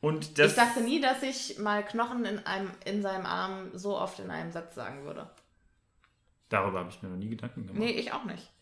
[0.00, 3.98] Und das, ich dachte nie, dass ich mal Knochen in, einem, in seinem Arm so
[3.98, 5.28] oft in einem Satz sagen würde.
[6.48, 7.80] darüber habe ich mir noch nie Gedanken gemacht.
[7.80, 8.52] Nee, ich auch nicht.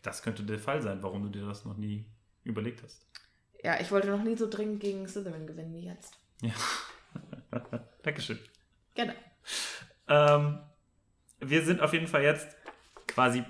[0.00, 2.06] Das könnte der Fall sein, warum du dir das noch nie
[2.44, 3.06] überlegt hast.
[3.62, 6.18] Ja, ich wollte noch nie so dringend gegen Slytherin gewinnen wie jetzt.
[6.40, 6.52] Ja.
[8.02, 8.38] Dankeschön.
[8.94, 9.14] Genau.
[10.08, 10.60] Ähm,
[11.40, 12.48] wir sind auf jeden Fall jetzt
[13.06, 13.44] quasi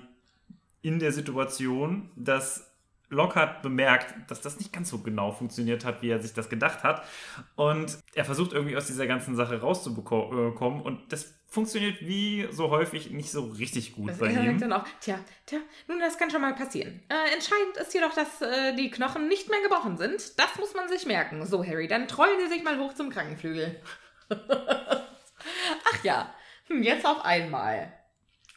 [0.81, 2.71] in der Situation, dass
[3.09, 6.83] Lockhart bemerkt, dass das nicht ganz so genau funktioniert hat, wie er sich das gedacht
[6.83, 7.03] hat.
[7.55, 10.81] Und er versucht irgendwie aus dieser ganzen Sache rauszubekommen.
[10.81, 14.59] Und das funktioniert wie so häufig nicht so richtig gut bei er sagt ihm.
[14.59, 17.01] dann auch, tja, tja, nun, das kann schon mal passieren.
[17.09, 20.37] Äh, entscheidend ist jedoch, dass äh, die Knochen nicht mehr gebrochen sind.
[20.37, 21.45] Das muss man sich merken.
[21.45, 23.79] So, Harry, dann trollen Sie sich mal hoch zum Krankenflügel.
[24.29, 26.33] Ach ja,
[26.67, 27.91] hm, jetzt auf einmal.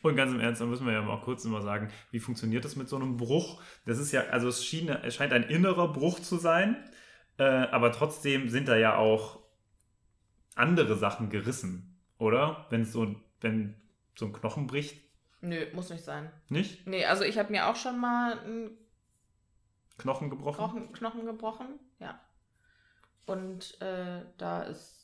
[0.02, 2.76] Und ganz im Ernst, da müssen wir ja mal kurz mal sagen, wie funktioniert das
[2.76, 3.60] mit so einem Bruch?
[3.84, 6.76] Das ist ja, also es, schien, es scheint ein innerer Bruch zu sein,
[7.38, 9.40] äh, aber trotzdem sind da ja auch
[10.54, 12.66] andere Sachen gerissen, oder?
[12.70, 13.74] Wenn so, wenn
[14.16, 15.08] so ein Knochen bricht,
[15.40, 16.30] Nö, muss nicht sein.
[16.48, 16.86] nicht?
[16.86, 18.70] Nee, also ich habe mir auch schon mal einen
[19.98, 20.56] Knochen gebrochen?
[20.56, 21.66] Knochen, Knochen gebrochen.
[22.00, 22.20] Ja.
[23.26, 24.97] Und äh, da ist.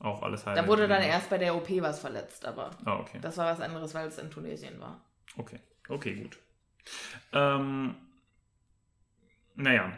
[0.00, 0.56] Auch alles heil.
[0.56, 3.18] Da wurde dann erst bei der OP was verletzt, aber Ah, okay.
[3.20, 5.04] das war was anderes, weil es in Tunesien war.
[5.36, 6.38] Okay, okay, gut.
[7.32, 7.94] Ähm,
[9.54, 9.92] naja,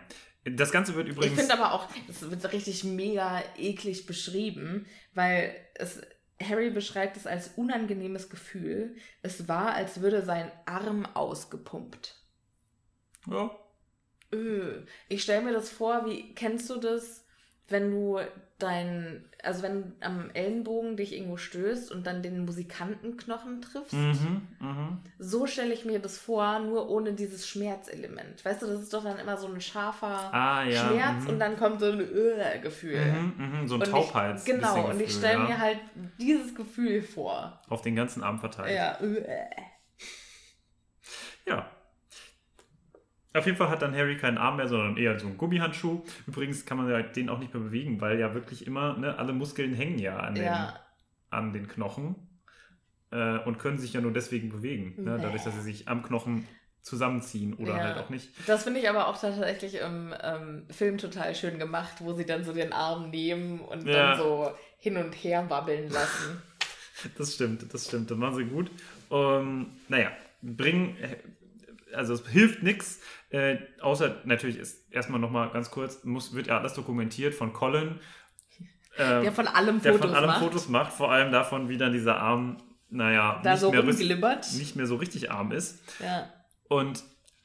[0.44, 1.32] das Ganze wird übrigens.
[1.32, 6.00] Ich finde aber auch, es wird richtig mega eklig beschrieben, weil es
[6.42, 8.96] Harry beschreibt es als unangenehmes Gefühl.
[9.22, 12.16] Es war, als würde sein Arm ausgepumpt.
[13.28, 13.50] ja,
[14.34, 14.84] Öh.
[15.08, 17.21] Ich stelle mir das vor, wie kennst du das,
[17.68, 18.18] wenn du
[18.58, 23.92] dein, also wenn am Ellenbogen dich irgendwo stößt und dann den Musikantenknochen triffst?
[23.92, 24.98] mhm, mhm.
[25.18, 28.44] So stelle ich mir das vor, nur ohne dieses Schmerzelement.
[28.44, 30.86] Weißt du, das ist doch dann immer so ein scharfer Ah, ja.
[30.86, 31.28] Schmerz mhm.
[31.30, 33.04] und dann kommt so ein Öh-Gefühl.
[33.04, 34.46] Mhm, mhm, so ein Taubheits.
[34.46, 35.48] Ich, genau, und ich stelle ja.
[35.48, 35.78] mir halt
[36.20, 37.60] dieses Gefühl vor.
[37.68, 38.76] Auf den ganzen Arm verteilt.
[38.76, 39.22] Ja, öh.
[41.46, 41.70] Ja.
[43.34, 46.02] Auf jeden Fall hat dann Harry keinen Arm mehr, sondern eher so einen Gummihandschuh.
[46.26, 49.32] Übrigens kann man ja den auch nicht mehr bewegen, weil ja wirklich immer, ne, alle
[49.32, 50.78] Muskeln hängen ja an den, Ja,
[51.30, 52.14] an den Knochen
[53.10, 54.94] äh, und können sich ja nur deswegen bewegen.
[55.02, 55.22] Ne, Nee.
[55.22, 56.46] dadurch, dass sie sich am Knochen
[56.82, 57.82] zusammenziehen oder Ja.
[57.84, 58.28] halt auch nicht.
[58.48, 62.44] das finde ich aber auch tatsächlich im ähm, Film total schön gemacht, wo sie dann
[62.44, 63.92] so den Arm nehmen und Ja.
[64.10, 66.42] dann so hin und her wabbeln lassen.
[67.18, 68.10] Das stimmt, das stimmt.
[68.12, 68.70] Das machen sie gut.
[69.10, 70.96] Ähm, naja, bringen,
[71.94, 73.00] also es hilft nichts,
[73.32, 77.98] äh, außer natürlich ist erstmal nochmal ganz kurz, muss, wird ja alles dokumentiert von Colin.
[78.98, 80.38] ähm, Der von allem der Fotos von allem macht.
[80.40, 82.58] Fotos macht, vor allem davon, wie dann dieser Arm,
[82.90, 85.80] naja, da nicht, so mehr, nicht mehr so richtig arm ist.
[86.00, 86.30] Ja.
[86.68, 87.02] Und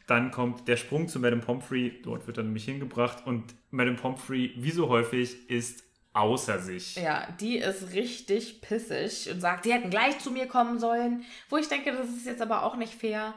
[0.07, 4.53] dann kommt der Sprung zu Madame Pomfrey, dort wird er nämlich hingebracht und Madame Pomfrey,
[4.57, 5.83] wie so häufig, ist
[6.13, 6.95] außer sich.
[6.95, 11.23] ja, die ist richtig pissig und sagt, sie hätten gleich zu mir kommen sollen.
[11.49, 13.35] Wo ich denke, das ist jetzt aber auch nicht fair,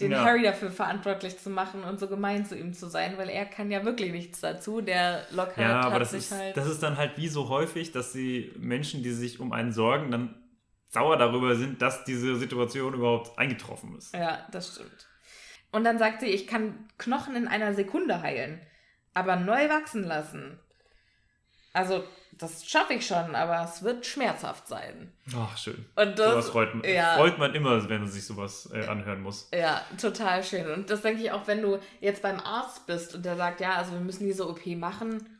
[0.00, 0.24] den Ja.
[0.24, 3.70] Harry dafür verantwortlich zu machen und so gemein zu ihm zu sein, weil er kann
[3.70, 4.80] ja wirklich nichts dazu.
[4.80, 6.56] Der Lockhart Ja, aber hat das sich ist, halt...
[6.56, 10.10] das ist dann halt wie so häufig, dass die Menschen, die sich um einen sorgen,
[10.10, 10.34] dann
[10.88, 14.14] sauer darüber sind, dass diese Situation überhaupt eingetroffen ist.
[14.14, 15.08] Ja, das stimmt.
[15.70, 18.60] Und dann sagt sie, ich kann Knochen in einer Sekunde heilen,
[19.12, 20.58] aber neu wachsen lassen.
[21.72, 22.04] Also,
[22.38, 25.12] das schaffe ich schon, aber es wird schmerzhaft sein.
[25.36, 25.84] Ach, schön.
[25.96, 27.14] Und das, sowas freut, man- ja.
[27.16, 29.48] freut man immer, wenn man sich sowas äh, anhören muss.
[29.54, 30.70] Ja, total schön.
[30.70, 33.74] Und das denke ich auch, wenn du jetzt beim Arzt bist und der sagt, ja,
[33.76, 35.33] also wir müssen diese OP machen.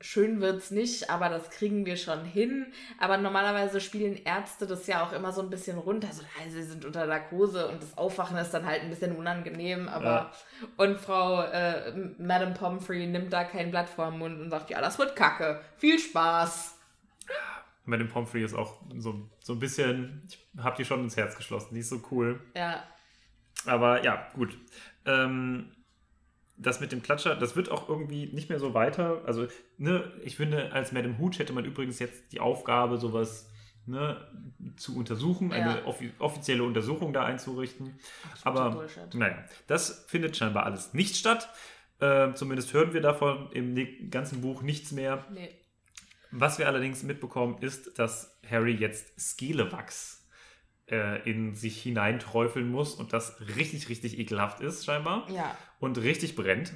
[0.00, 2.72] Schön wird's nicht, aber das kriegen wir schon hin.
[2.98, 6.08] Aber normalerweise spielen Ärzte das ja auch immer so ein bisschen runter.
[6.12, 9.88] So, also, sie sind unter Narkose und das Aufwachen ist dann halt ein bisschen unangenehm.
[9.88, 10.32] Aber Ja.
[10.78, 14.80] und Frau äh, Madame Pomfrey nimmt da kein Blatt vor den Mund und sagt, ja,
[14.80, 15.60] das wird Kacke.
[15.76, 16.76] Viel Spaß.
[17.84, 21.74] Madame Pomfrey ist auch so, so ein bisschen, ich habe die schon ins Herz geschlossen,
[21.74, 22.40] die ist so cool.
[22.54, 22.84] Ja,
[23.66, 24.56] Aber ja, gut.
[25.06, 25.72] Ähm,
[26.62, 29.22] das mit dem Klatscher, das wird auch irgendwie nicht mehr so weiter.
[29.26, 29.46] Also,
[29.78, 33.48] ne, ich finde, als Madame Hooch hätte man übrigens jetzt die Aufgabe, sowas
[33.86, 34.16] ne,
[34.76, 35.84] zu untersuchen, eine Ja.
[35.86, 37.98] offi offizielle Untersuchung da einzurichten.
[38.44, 39.14] Aber Bullshit.
[39.14, 41.48] naja, das findet scheinbar alles nicht statt.
[41.98, 45.24] Äh, zumindest hören wir davon im ne- ganzen Buch nichts mehr.
[45.32, 45.50] nee.
[46.32, 50.19] Was wir allerdings mitbekommen, ist, dass Harry jetzt Skelewachs
[50.90, 55.28] äh, in sich hineinträufeln muss und das richtig, richtig ekelhaft ist, scheinbar.
[55.30, 56.72] Ja, Und richtig brennt.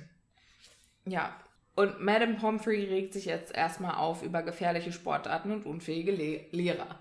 [1.05, 1.35] ja.
[1.77, 7.01] Und Madame Pomfrey regt sich jetzt erstmal auf über gefährliche Sportarten und unfähige Le Lehrer.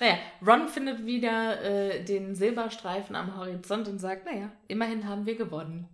[0.00, 5.36] Naja, Ron findet wieder äh, den Silberstreifen am Horizont und sagt, naja, immerhin haben wir
[5.36, 5.86] gewonnen.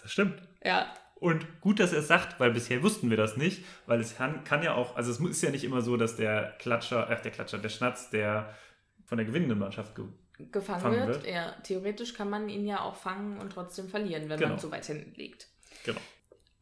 [0.00, 0.40] Das stimmt.
[0.62, 4.16] Ja, Und gut, dass er es sagt, weil bisher wussten wir das nicht, weil es
[4.16, 7.20] kann, kann ja auch, also es ist ja nicht immer so, dass der Klatscher, ach
[7.22, 8.54] der Klatscher, der Schnatz, der
[9.14, 10.04] von der gewinnenden Mannschaft ge
[10.50, 11.22] gefangen Fangen wird.
[11.22, 11.32] wird.
[11.32, 14.50] Ja, theoretisch kann man ihn ja auch fangen und trotzdem verlieren, wenn Genau.
[14.50, 15.46] man zu weit hinten liegt.
[15.84, 16.00] Genau.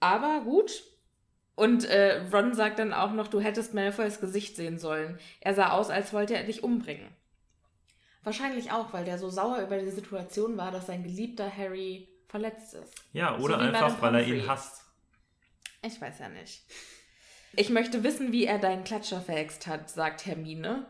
[0.00, 0.82] Aber gut.
[1.54, 5.18] Und äh, Ron sagt dann auch noch, du hättest Malfoys Gesicht sehen sollen.
[5.40, 7.08] Er sah aus, als wollte er dich umbringen.
[8.22, 12.74] Wahrscheinlich auch, weil der so sauer über die Situation war, dass sein geliebter Harry verletzt
[12.74, 12.94] ist.
[13.14, 14.84] Ja, So oder Madame einfach, weil er ihn hasst.
[15.82, 16.62] Ich weiß ja nicht.
[17.54, 20.86] Ich möchte wissen, wie er deinen Klatscher verhext hat, sagt Hermine.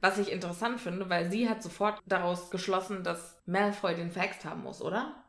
[0.00, 4.62] Was ich interessant finde, weil sie hat sofort daraus geschlossen, dass Malfoy den verhext haben
[4.62, 5.24] muss, oder?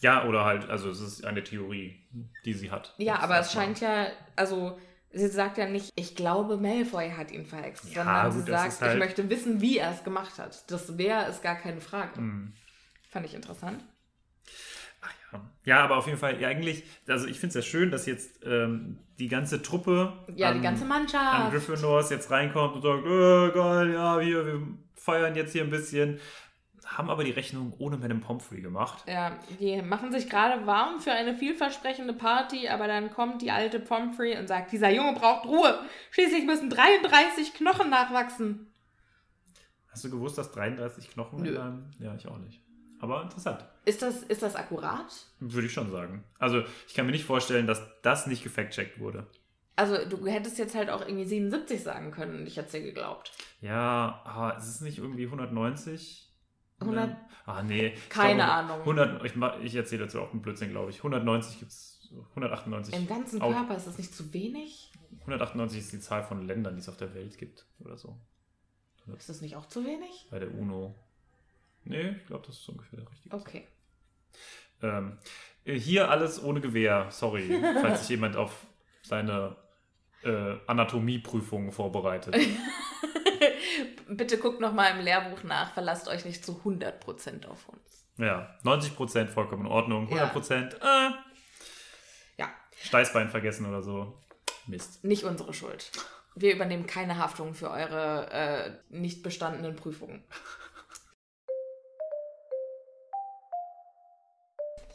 [0.00, 2.06] Ja, oder halt, also es ist eine Theorie,
[2.44, 2.94] die sie hat.
[2.98, 4.78] Ja, aber es scheint ja, also
[5.10, 8.62] sie sagt ja nicht, ich glaube, Malfoy hat ihn verhext, Ja, sondern sie gut, das
[8.62, 10.70] sagt, halt- ich möchte wissen, wie er es gemacht hat.
[10.70, 12.16] Das wäre ist gar keine Frage.
[12.16, 12.52] Hm.
[13.08, 13.82] Fand ich interessant.
[15.64, 15.84] Ja.
[15.84, 18.98] aber auf jeden Fall, ja, eigentlich, also ich finde es ja schön, dass jetzt ähm,
[19.18, 21.52] die ganze Truppe Ja, an, die ganze an Mannschaft.
[21.52, 24.62] Gryffindors jetzt reinkommt und sagt, äh, geil, ja, wir, wir
[24.94, 26.18] feiern jetzt hier ein bisschen.
[26.84, 29.02] Haben aber die Rechnung ohne Madame Pomfrey gemacht.
[29.08, 33.80] Ja, die machen sich gerade warm für eine vielversprechende Party, aber dann kommt die alte
[33.80, 35.80] Pomfrey und sagt, dieser Junge braucht Ruhe.
[36.12, 38.72] Schließlich müssen 33 Knochen nachwachsen.
[39.90, 41.50] Hast du gewusst, dass 33 Knochen Nö.
[41.50, 41.90] in einem...
[41.98, 42.60] Ja, ich auch nicht.
[42.98, 45.06] Aber interessant, Ist das, ist das akkurat?
[45.40, 46.24] würde ich schon sagen.
[46.38, 49.26] Also ich kann mir nicht vorstellen, dass das nicht gefact-checkt wurde.
[49.76, 53.32] Also du hättest jetzt halt auch irgendwie 77 sagen können und ich hätte dir geglaubt.
[53.60, 56.32] Ja, ah, ist es nicht irgendwie 190?
[56.80, 57.20] 100 Ne?
[57.44, 57.94] Ah, nee.
[58.08, 58.80] Keine glaube, Ahnung.
[58.80, 59.34] 100, ich,
[59.64, 60.98] ich erzähle dazu auch einen Blödsinn, glaube ich.
[60.98, 62.94] 190 gibt es, 198.
[62.94, 64.92] Im ganzen Au- Körper ist das nicht zu wenig?
[65.20, 68.18] 198 ist die Zahl von Ländern, die es auf der Welt gibt oder so.
[69.16, 70.26] Ist das nicht auch zu wenig?
[70.30, 70.96] Bei der UNO.
[71.86, 73.34] Nee, ich glaube, das ist ungefähr der richtige.
[73.36, 73.66] Okay.
[74.82, 75.18] Ähm,
[75.64, 78.66] äh, hier alles ohne Gewehr, sorry, falls sich jemand auf
[79.02, 79.56] seine
[80.22, 82.36] äh, Anatomieprüfung vorbereitet.
[84.08, 88.06] Bitte guckt nochmal im Lehrbuch nach, verlasst euch nicht zu 100% auf uns.
[88.18, 90.30] Ja, 90% vollkommen in Ordnung, Ja.
[90.32, 91.10] 100% äh,
[92.38, 92.48] Ja,
[92.82, 94.20] Steißbein vergessen oder so.
[94.66, 95.04] Mist.
[95.04, 95.92] nicht unsere Schuld.
[96.34, 100.24] Wir übernehmen keine Haftung für eure äh, nicht bestandenen Prüfungen.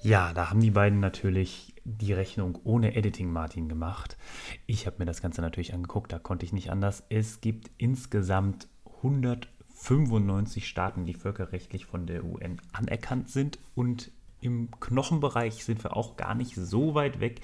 [0.04, 4.18] Ja, da haben die beiden natürlich die Rechnung ohne Editing Martin gemacht.
[4.66, 7.04] Ich habe mir das Ganze natürlich angeguckt, da konnte ich nicht anders.
[7.10, 15.64] Es gibt insgesamt 195 Staaten, die völkerrechtlich von der UN anerkannt sind und im Knochenbereich
[15.64, 17.42] sind wir auch gar nicht so weit weg,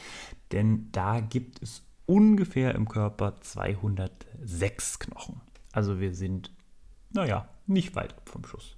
[0.52, 5.42] denn da gibt es ungefähr im Körper 206 Knochen.
[5.74, 6.52] Also wir sind,
[7.12, 8.77] naja, nicht weit vom Schuss.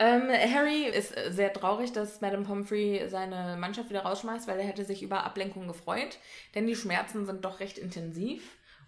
[0.00, 4.64] Ähm, Harry ist äh, sehr traurig, dass Madame Pomfrey seine Mannschaft wieder rausschmeißt, weil er
[4.66, 6.18] hätte sich über Ablenkung gefreut,
[6.54, 8.42] denn die Schmerzen sind doch recht intensiv.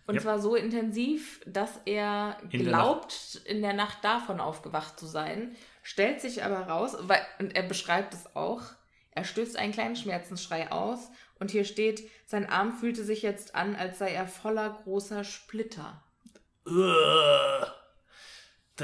[0.06, 0.22] Und Yep.
[0.22, 5.54] zwar so intensiv, dass er In der glaubt, in der Nacht davon aufgewacht zu sein,
[5.82, 8.62] stellt sich aber raus, weil, und er beschreibt es auch,
[9.10, 13.76] er stößt einen kleinen Schmerzensschrei aus und hier steht, sein Arm fühlte sich jetzt an,
[13.76, 16.02] als sei er voller großer Splitter.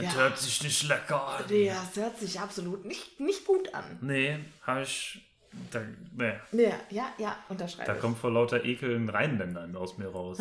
[0.03, 0.21] Das Ja.
[0.21, 1.45] hört sich nicht lecker an.
[1.49, 3.99] Ja, das hört sich absolut nicht, nicht gut an.
[4.01, 5.25] Nee, habe ich.
[5.71, 5.81] Da,
[6.13, 8.01] nee, Ja, ja, ja, unterschreibe da ich.
[8.01, 10.39] kommt vor lauter Ekel ein Rheinländer aus mir raus.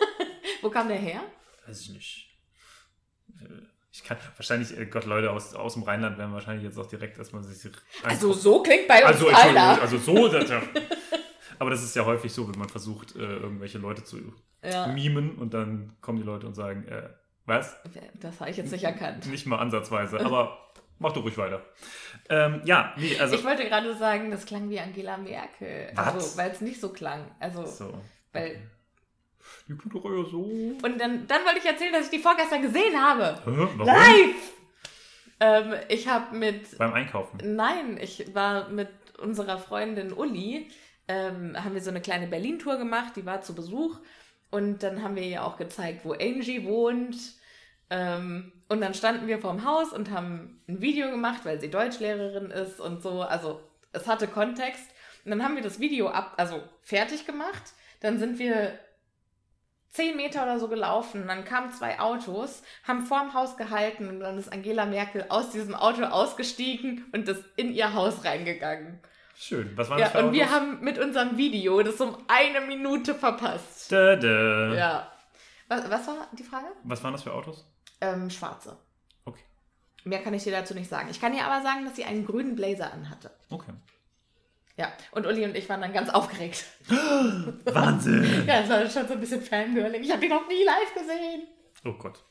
[0.62, 1.20] Wo kam der her?
[1.66, 2.30] Weiß ich nicht.
[3.92, 7.18] Ich kann wahrscheinlich, äh, Gott, Leute aus, aus dem Rheinland werden wahrscheinlich jetzt auch direkt
[7.18, 7.70] erstmal sich.
[8.02, 9.80] Also so klingt bei uns also, keiner.
[9.80, 10.28] also so.
[10.28, 10.62] Das, ja.
[11.58, 14.18] Aber das ist ja häufig so, wenn man versucht, äh, irgendwelche Leute zu
[14.62, 14.88] Ja.
[14.88, 17.08] mimen und dann kommen die Leute und sagen, äh,
[17.46, 17.76] was?
[18.20, 19.26] Das habe ich jetzt nicht erkannt.
[19.26, 20.58] Nicht mal ansatzweise, aber
[20.98, 21.62] mach du ruhig weiter.
[22.30, 23.34] Ähm, ja, nee, also.
[23.34, 25.90] ich wollte gerade sagen, das klang wie Angela Merkel.
[25.94, 26.14] Was?
[26.14, 27.30] Also, weil es nicht so klang.
[27.40, 27.94] Also, so.
[28.32, 28.70] weil.
[29.68, 30.42] Die tut doch ja so.
[30.42, 33.38] Und dann, dann wollte ich erzählen, dass ich die vorgestern gesehen habe.
[33.44, 33.68] Hä?
[33.76, 33.86] Warum?
[33.86, 34.52] Live!
[35.40, 36.78] Ähm, ich habe mit.
[36.78, 37.38] Beim Einkaufen.
[37.54, 38.88] Nein, ich war mit
[39.18, 40.70] unserer Freundin Uli,
[41.08, 43.98] ähm, haben wir so eine kleine Berlin-Tour gemacht, die war zu Besuch.
[44.54, 47.16] Und dann haben wir ihr auch gezeigt, wo Angie wohnt.
[47.90, 52.52] Ähm, und dann standen wir vorm Haus und haben ein Video gemacht, weil sie Deutschlehrerin
[52.52, 53.22] ist und so.
[53.22, 54.86] Also es hatte Kontext.
[55.24, 57.72] Und dann haben wir das Video ab, also fertig gemacht.
[57.98, 58.78] Dann sind wir
[59.90, 61.26] zehn Meter oder so gelaufen.
[61.26, 65.74] Dann kamen zwei Autos, haben vorm Haus gehalten und dann ist Angela Merkel aus diesem
[65.74, 69.00] Auto ausgestiegen und ist in ihr Haus reingegangen.
[69.36, 69.76] Schön.
[69.76, 70.54] Was waren das Ja, und wir Autos?
[70.54, 73.90] haben mit unserem Video das um eine Minute verpasst.
[73.90, 74.74] Da, da.
[74.74, 75.12] Ja.
[75.68, 76.66] Was, was war die Frage?
[76.84, 77.64] Was waren das für Autos?
[78.00, 78.76] Ähm, schwarze.
[79.24, 79.42] Okay.
[80.04, 81.08] Mehr kann ich dir dazu nicht sagen.
[81.10, 83.30] Ich kann dir aber sagen, dass sie einen grünen Blazer anhatte.
[83.50, 83.72] Okay.
[84.76, 86.64] Ja, und Uli und ich waren dann ganz aufgeregt.
[87.64, 88.44] Wahnsinn!
[88.46, 90.02] Ja, es war schon so ein bisschen Fangirling.
[90.02, 91.46] Ich habe die noch nie live gesehen.
[91.84, 92.22] Oh Gott.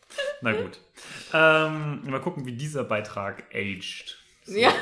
[0.42, 0.80] Na gut.
[1.34, 4.18] ähm, mal gucken, wie dieser Beitrag aged.
[4.46, 4.58] So.
[4.58, 4.74] Ja.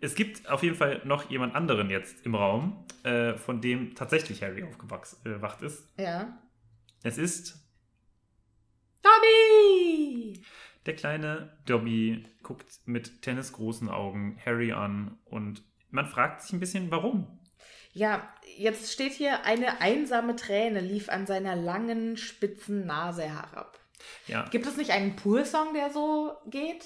[0.00, 4.42] Es gibt auf jeden Fall noch jemand anderen jetzt im Raum, äh, von dem tatsächlich
[4.42, 5.88] Harry aufgewacht ist.
[5.98, 6.38] Ja.
[7.02, 7.58] Es ist
[9.02, 10.42] Dobby!
[10.86, 16.90] der kleine Dobby, guckt mit tennisgroßen Augen Harry an und man fragt sich ein bisschen,
[16.90, 17.38] warum.
[17.92, 18.26] Ja,
[18.56, 23.78] jetzt steht hier, eine einsame Träne lief an seiner langen, spitzen Nase herab.
[24.26, 26.84] Ja, Gibt es nicht einen Pur-Song, der so geht?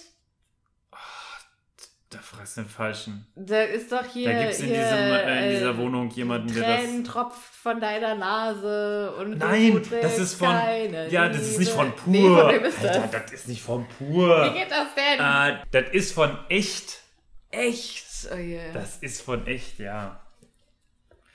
[2.11, 3.27] Da fragst du den Falschen.
[3.35, 4.33] Da ist doch hier.
[4.33, 7.13] Da gibt es in, hier, diesem, äh, in äh, dieser Wohnung jemanden, der Tränen das...
[7.13, 10.55] tropft von deiner Nase und Nein, das ist von...
[11.11, 12.13] Ja, das ist nicht von Pur.
[12.13, 13.11] Nee, von wem ist Alter, das?
[13.11, 14.45] das ist nicht von Pur.
[14.45, 15.55] Wie geht das denn?
[15.55, 17.01] Äh, das ist von echt.
[17.51, 18.07] Echt?
[18.33, 18.73] Oh je.
[18.73, 20.21] Das ist von echt, ja.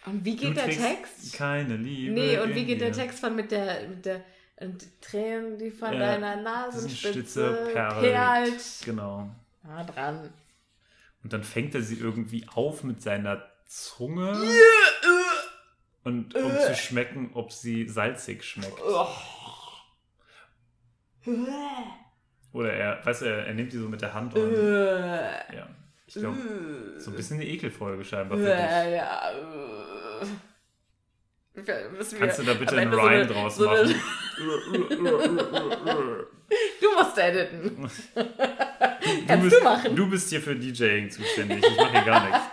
[0.05, 1.33] und wie geht Du der Text?
[1.33, 2.13] Keine Liebe.
[2.13, 3.01] Nee, und wie geht der dir.
[3.01, 4.21] Text von mit der, mit der
[4.61, 8.01] und die Tränen, die von Ja, deiner Nasenspitze Nasenspitze perlt.
[8.01, 8.63] perlt.
[8.85, 9.29] Genau.
[9.63, 10.29] Na dran.
[11.23, 14.37] Und dann fängt er sie irgendwie auf mit seiner Zunge.
[16.03, 18.79] Und um zu schmecken, ob sie salzig schmeckt.
[22.53, 24.51] Oder er, weißt du, er, er nimmt die so mit der Hand und.
[24.53, 25.67] Ja.
[26.07, 26.37] Ich glaube,
[26.97, 28.53] so ein bisschen eine Ekelfolge scheinbar für dich.
[28.53, 29.31] Ja,
[32.19, 33.95] Kannst du da bitte einen so Rhyme eine- draus so machen?
[36.81, 37.89] Du musst editen.
[38.15, 38.21] Du
[39.27, 39.95] Kannst bist, du machen.
[39.95, 41.63] Du bist hier für DJing zuständig.
[41.65, 42.41] Ich mache hier gar nichts.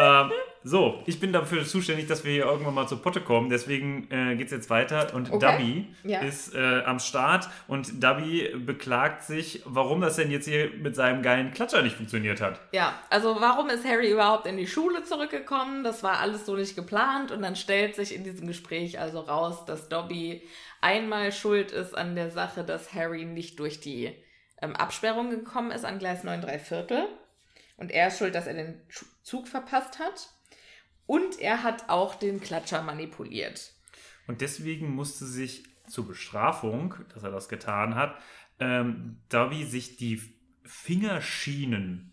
[0.00, 0.30] Ähm,
[0.62, 3.50] so, ich bin dafür zuständig, dass wir hier irgendwann mal zur Potte kommen.
[3.50, 5.12] Deswegen äh, geht es jetzt weiter.
[5.12, 5.44] Und Okay.
[5.58, 6.20] Dubby Ja.
[6.20, 7.48] ist äh, am Start.
[7.66, 12.40] Und Dubby beklagt sich, warum das denn jetzt hier mit seinem geilen Klatscher nicht funktioniert
[12.40, 12.60] hat.
[12.70, 15.82] Ja, also warum ist Harry überhaupt in die Schule zurückgekommen?
[15.82, 19.64] Das war alles so nicht geplant und dann stellt sich in diesem Gespräch also raus,
[19.64, 20.42] dass Dobby
[20.80, 24.14] einmal schuld ist an der Sache, dass Harry nicht durch die
[24.60, 27.08] ähm, Absperrung gekommen ist an Gleis 9 3 Viertel.
[27.76, 28.80] Und er ist schuld, dass er den
[29.22, 30.30] Zug verpasst hat.
[31.06, 33.72] Und er hat auch den Klatscher manipuliert.
[34.26, 38.18] Und deswegen musste sich zur Bestrafung, dass er das getan hat,
[38.60, 40.20] ähm, Dobby sich die
[40.64, 42.12] Finger schienen.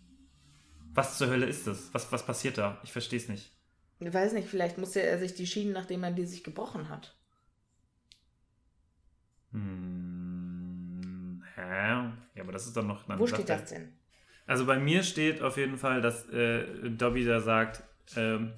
[0.94, 1.90] Was zur Hölle ist das?
[1.92, 2.80] Was, was passiert da?
[2.84, 3.52] Ich verstehe es nicht.
[3.98, 7.15] Ich weiß nicht, vielleicht musste er sich die schienen, nachdem er die sich gebrochen hat.
[9.52, 11.60] Hm, hä?
[12.34, 13.06] Ja, aber das ist dann noch.
[13.06, 13.92] Dann Wo steht das denn?
[14.46, 17.82] Also bei mir steht auf jeden Fall, dass äh, Dobby da sagt,
[18.16, 18.52] ähm,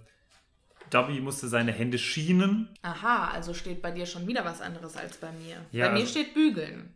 [0.91, 5.17] Dobby musste seine Hände schienen Aha, also steht bei dir schon wieder was anderes als
[5.17, 5.65] bei mir.
[5.73, 6.95] Ja, bei mir also- steht bügeln.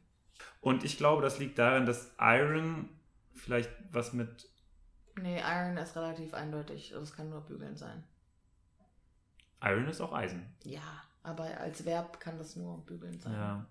[0.61, 2.89] und ich glaube, das liegt daran, dass Iron
[3.35, 4.49] vielleicht was mit
[5.21, 6.93] Nee, Iron ist relativ eindeutig.
[6.93, 8.03] Also es kann nur bügeln sein.
[9.63, 10.47] Iron ist auch Eisen.
[10.65, 13.33] Ja, aber als Verb kann das nur bügeln sein.
[13.35, 13.67] Ja.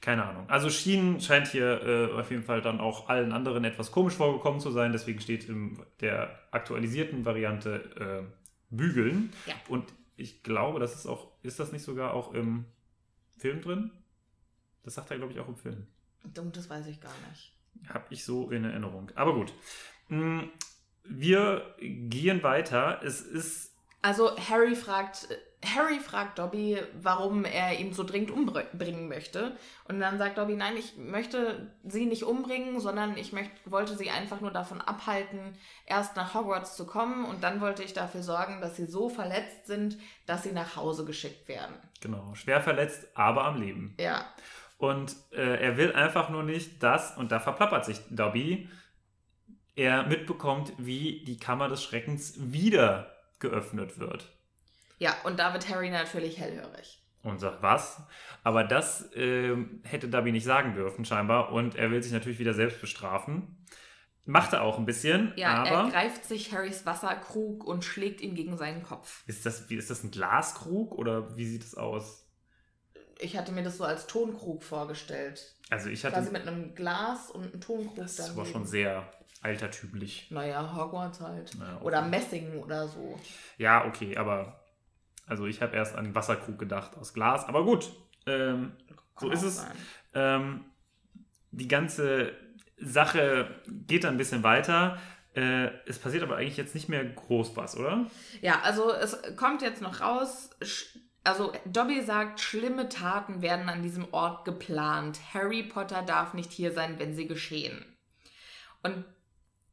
[0.00, 0.48] Keine Ahnung.
[0.48, 4.60] Also Schienen scheint hier äh, auf jeden Fall dann auch allen anderen etwas komisch vorgekommen
[4.60, 4.92] zu sein.
[4.92, 8.32] Deswegen steht in der aktualisierten Variante äh,
[8.70, 9.32] Bügeln.
[9.46, 9.54] Ja.
[9.68, 12.64] Und ich glaube, das ist auch, ist das nicht sogar auch im
[13.36, 13.90] Film drin?
[14.84, 15.86] Das sagt er, glaube ich, auch im Film.
[16.22, 17.52] Und das weiß ich gar nicht.
[17.88, 19.10] Habe ich so in Erinnerung.
[19.14, 19.52] Aber gut.
[20.08, 20.40] Mm,
[21.04, 23.00] Wir gehen weiter.
[23.02, 23.74] Es ist.
[24.02, 25.28] Also Harry fragt
[25.64, 29.56] Harry fragt Dobby, warum er ihn so dringend umbringen möchte.
[29.84, 34.10] Und dann sagt Dobby, nein, ich möchte sie nicht umbringen, sondern ich möchte, wollte sie
[34.10, 37.24] einfach nur davon abhalten, erst nach Hogwarts zu kommen.
[37.24, 41.04] Und dann wollte ich dafür sorgen, dass sie so verletzt sind, dass sie nach Hause
[41.04, 41.74] geschickt werden.
[42.00, 43.96] Genau, schwer verletzt, aber am Leben.
[43.98, 44.26] Ja.
[44.76, 48.68] Und äh, er will einfach nur nicht, dass, und da verplappert sich Dobby,
[49.74, 54.37] er mitbekommt, wie die Kammer des Schreckens wieder geöffnet wird.
[54.98, 57.02] Ja, und da wird Harry natürlich hellhörig.
[57.22, 58.02] Und sagt, was?
[58.44, 61.52] Aber das äh, hätte Dobby nicht sagen dürfen, scheinbar.
[61.52, 63.56] Und er will sich natürlich wieder selbst bestrafen.
[64.24, 65.32] Macht er auch ein bisschen.
[65.36, 69.22] Ja, aber er greift sich Harrys Wasserkrug und schlägt ihn gegen seinen Kopf.
[69.26, 72.26] ist, das, wie, ist das ein Glaskrug oder wie sieht das aus?
[73.20, 75.56] Ich hatte mir das so als Tonkrug vorgestellt.
[75.70, 76.16] Also ich hatte.
[76.16, 78.52] Quasi mit einem Glas und einem Tonkrug das war daneben.
[78.52, 79.10] schon sehr
[79.42, 80.30] altertümlich.
[80.30, 81.54] Naja, Hogwarts halt.
[81.54, 81.84] Ja, okay.
[81.84, 83.18] Oder Messing oder so.
[83.56, 84.60] Ja, okay, aber.
[85.28, 87.46] Also ich habe erst an Wasserkrug gedacht aus Glas.
[87.46, 87.90] Aber gut.
[88.26, 88.72] Ähm,
[89.18, 89.66] so ist es.
[90.14, 90.64] Ähm,
[91.50, 92.32] die ganze
[92.76, 94.98] Sache geht dann ein bisschen weiter.
[95.34, 98.06] Äh, es passiert aber eigentlich jetzt nicht mehr groß was, oder?
[98.40, 100.50] Ja, also es kommt jetzt noch raus.
[101.24, 105.20] Also Dobby sagt, schlimme Taten werden an diesem Ort geplant.
[105.34, 107.84] Harry Potter darf nicht hier sein, wenn sie geschehen.
[108.82, 109.04] Und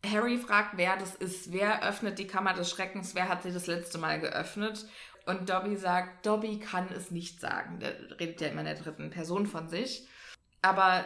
[0.05, 1.51] Harry fragt, wer das ist.
[1.51, 3.15] Wer öffnet die Kammer des Schreckens?
[3.15, 4.85] Wer hat sie das letzte Mal geöffnet?
[5.25, 7.79] Und Dobby sagt, Dobby kann es nicht sagen.
[7.79, 10.07] Der redet ja immer in der dritten Person von sich.
[10.61, 11.05] Aber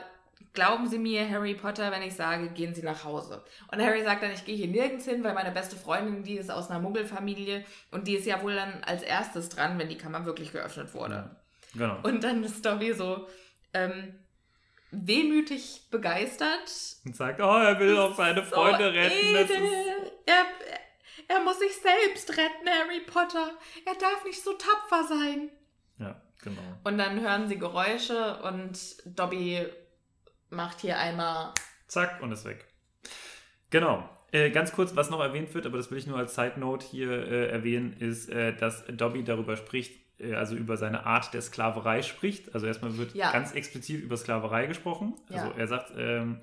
[0.53, 3.43] glauben Sie mir, Harry Potter, wenn ich sage, gehen Sie nach Hause.
[3.71, 6.51] Und Harry sagt dann, ich gehe hier nirgends hin, weil meine beste Freundin, die ist
[6.51, 10.25] aus einer Muggelfamilie und die ist ja wohl dann als erstes dran, wenn die Kammer
[10.25, 11.35] wirklich geöffnet wurde.
[11.73, 11.97] Genau.
[12.03, 13.27] Und dann ist Dobby so
[13.73, 14.15] ähm,
[14.91, 16.97] wehmütig begeistert.
[17.05, 19.33] Und sagt, oh, er will auch seine Freunde so retten.
[19.33, 20.11] Das edel.
[20.25, 20.45] Er,
[21.29, 23.51] er muss sich selbst retten, Harry Potter.
[23.85, 25.49] Er darf nicht so tapfer sein.
[25.97, 26.61] ja, genau.
[26.83, 29.65] Und dann hören sie Geräusche und Dobby
[30.49, 31.53] macht hier einmal
[31.87, 32.65] Zack, und ist weg.
[33.69, 34.07] Genau.
[34.31, 36.85] Äh, ganz kurz, was noch erwähnt wird, aber das will ich nur als Side Note
[36.85, 41.41] hier äh, erwähnen, ist, äh, dass Dobby darüber spricht, äh, also über seine Art der
[41.41, 42.53] Sklaverei spricht.
[42.53, 43.31] Also erstmal wird Ja.
[43.31, 45.15] ganz explizit über Sklaverei gesprochen.
[45.31, 45.53] Also Ja.
[45.57, 46.41] er sagt, ähm,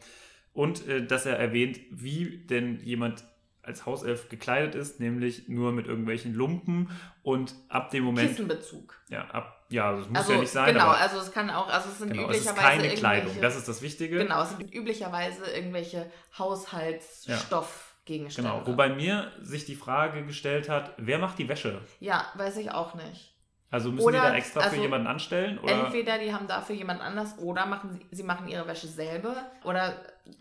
[0.52, 3.22] und äh, dass er erwähnt, wie denn jemand
[3.66, 6.90] als Hauself gekleidet ist, nämlich nur mit irgendwelchen Lumpen
[7.22, 8.94] und ab dem Moment, Kissenbezug.
[9.08, 11.68] ja, ab, ja, das muss Also ja nicht sein, genau, aber also es kann auch,
[11.68, 14.18] also es sind genau, es ist üblicherweise keine Kleidung, das ist das Wichtige.
[14.18, 18.50] Genau, es sind üblicherweise irgendwelche Haushaltsstoffgegenstände.
[18.50, 21.80] Genau, wobei mir sich die Frage gestellt hat, wer macht die Wäsche?
[22.00, 23.32] Ja, weiß ich auch nicht.
[23.70, 25.58] Also müssen Oder- die da extra für also jemanden anstellen?
[25.58, 25.86] Oder?
[25.86, 29.50] Entweder die haben dafür jemand anders oder machen sie, sie machen ihre Wäsche selber.
[29.64, 29.96] Oder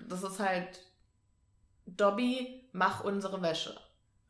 [0.08, 0.80] das ist halt
[1.88, 3.76] Dobby, mach unsere Wäsche.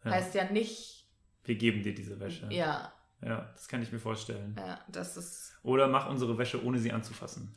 [0.04, 0.12] Ja.
[0.12, 1.08] Heißt ja nicht,
[1.44, 2.48] Wir geben dir diese Wäsche.
[2.52, 4.56] ja, Ja, das kann ich mir vorstellen.
[4.58, 7.54] ja, das ist, Oder mach unsere Wäsche, ohne sie anzufassen.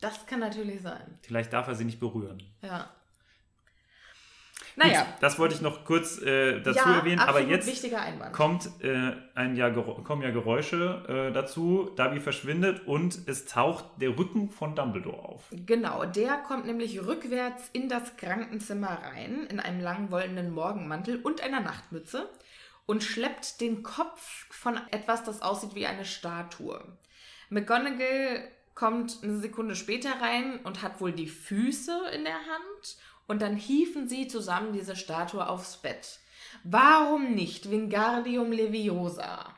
[0.00, 1.18] das kann natürlich sein.
[1.22, 2.42] Vielleicht darf er sie nicht berühren.
[2.62, 2.90] Ja.
[4.76, 7.18] Naja, Gut, das wollte ich noch kurz äh, dazu ja, erwähnen.
[7.18, 7.84] Aber jetzt
[8.32, 11.90] kommt, äh, ein ja, Gerä- kommen ja Geräusche äh, dazu.
[11.96, 15.44] Dobby verschwindet und es taucht der Rücken von Dumbledore auf.
[15.50, 21.42] Genau, der kommt nämlich rückwärts in das Krankenzimmer rein, in einem langen wollenen Morgenmantel und
[21.42, 22.28] einer Nachtmütze
[22.86, 26.82] und schleppt den Kopf von etwas, das aussieht wie eine Statue.
[27.50, 32.96] McGonagall kommt eine Sekunde später rein und hat wohl die Füße in der Hand
[33.26, 36.20] und dann hieven sie zusammen diese Statue aufs Bett.
[36.64, 39.54] Warum nicht Wingardium Leviosa?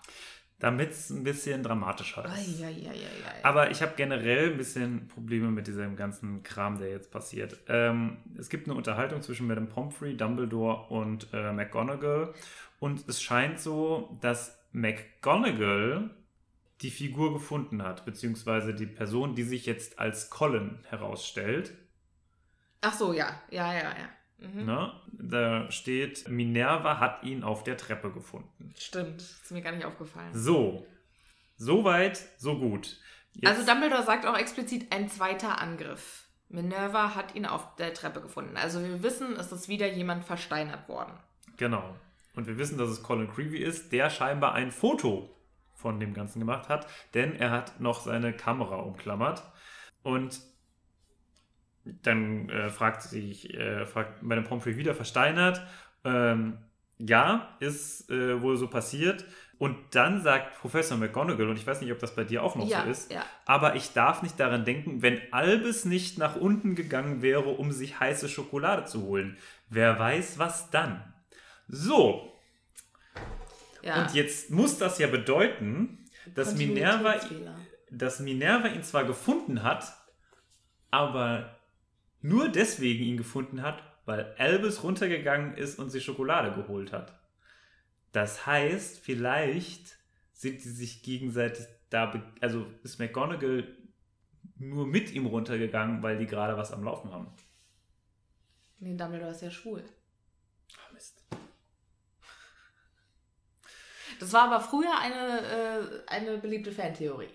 [0.61, 2.63] Damit es ein bisschen dramatischer ist.
[2.63, 3.43] Eieieiei.
[3.43, 7.59] Aber ich habe generell ein bisschen Probleme mit diesem ganzen Kram, der jetzt passiert.
[7.69, 12.33] Ähm, es gibt eine Unterhaltung zwischen Madame Pomfrey, Dumbledore und äh, McGonagall.
[12.79, 16.11] Und es scheint so, dass McGonagall
[16.81, 21.75] die Figur gefunden hat, beziehungsweise die Person, die sich jetzt als Colin herausstellt.
[22.85, 24.47] Ach so, ja, ja, ja, ja.
[24.49, 24.65] Mhm.
[24.67, 24.93] Ne?
[25.13, 28.75] Da steht, Minerva hat ihn auf der Treppe gefunden.
[28.77, 30.31] Stimmt, ist mir gar nicht aufgefallen.
[30.35, 30.87] So,
[31.57, 32.97] soweit, so gut.
[33.33, 36.29] Jetzt- Also Dumbledore sagt auch explizit ein zweiter Angriff.
[36.49, 38.57] Minerva hat ihn auf der Treppe gefunden.
[38.57, 41.13] Also wir wissen, es ist wieder jemand versteinert worden.
[41.57, 41.97] Genau.
[42.37, 45.31] Und wir wissen, dass es Colin Creevy ist, der scheinbar ein Foto
[45.75, 49.43] von dem Ganzen gemacht hat, denn er hat noch seine Kamera umklammert.
[50.03, 50.41] Und
[51.85, 55.63] dann äh, fragt sich, äh, fragt meine Pomfrey wieder versteinert.
[56.05, 56.59] Ähm,
[56.99, 59.25] ja, ist äh, wohl so passiert.
[59.59, 62.69] Und dann sagt Professor McGonagall, und ich weiß nicht, ob das bei dir auch noch
[62.69, 63.25] ja, so ist, ja.
[63.47, 68.01] aber ich darf nicht daran denken, wenn Albus nicht nach unten gegangen wäre, um sich
[68.01, 69.39] heiße Schokolade zu holen.
[69.69, 71.15] Wer weiß, was dann.
[71.69, 72.33] So.
[73.83, 74.03] Ja.
[74.03, 76.05] Und jetzt muss das ja bedeuten,
[76.35, 77.15] dass Minerva,
[77.91, 79.95] dass Minerva ihn zwar gefunden hat,
[80.91, 81.54] aber
[82.25, 87.13] nur deswegen ihn gefunden hat, weil Albus runtergegangen ist und sich Schokolade geholt hat.
[88.13, 89.99] Das heißt, vielleicht
[90.33, 93.69] sind die sich gegenseitig da, also ist McGonagall
[94.57, 97.27] nur mit ihm runtergegangen, weil die gerade was am Laufen haben.
[98.79, 99.85] Nee, Dumbledore ist ja schwul.
[100.79, 101.23] Ah, Mist.
[104.19, 107.29] Das war aber früher eine, äh, eine beliebte Fantheorie.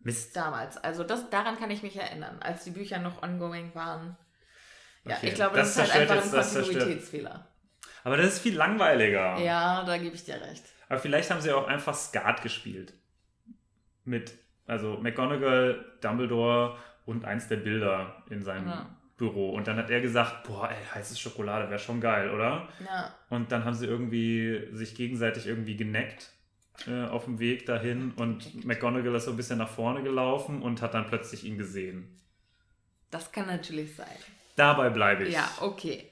[0.00, 0.34] Mist.
[0.34, 0.76] Damals.
[0.78, 4.16] Also das, daran kann ich mich erinnern, als die Bücher noch ongoing waren.
[5.04, 7.46] Ja, Okay, ich glaube, das das, ist halt einfach ein Kontinuitätsfehler.
[8.04, 9.38] Aber das ist viel langweiliger.
[9.38, 10.64] Ja, da gebe ich dir recht.
[10.88, 12.94] Aber vielleicht haben sie auch einfach Skat gespielt.
[14.04, 14.32] Mit,
[14.66, 18.96] also McGonagall, Dumbledore und eins der Bilder in seinem Ja.
[19.16, 19.50] Büro.
[19.50, 22.68] Und dann hat er gesagt, boah, ey, heiße Schokolade wäre schon geil, oder?
[22.84, 26.32] Ja, Und dann haben sie irgendwie sich gegenseitig irgendwie geneckt
[26.86, 30.80] äh, auf dem Weg dahin und McGonagall ist so ein bisschen nach vorne gelaufen und
[30.82, 32.16] hat dann plötzlich ihn gesehen.
[33.10, 34.06] das kann natürlich sein.
[34.56, 35.34] Dabei bleibe ich.
[35.34, 36.10] Ja, okay.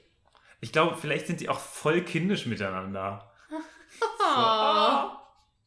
[0.61, 3.31] Ich glaube, vielleicht sind die auch voll kindisch miteinander.
[4.01, 5.09] Oh.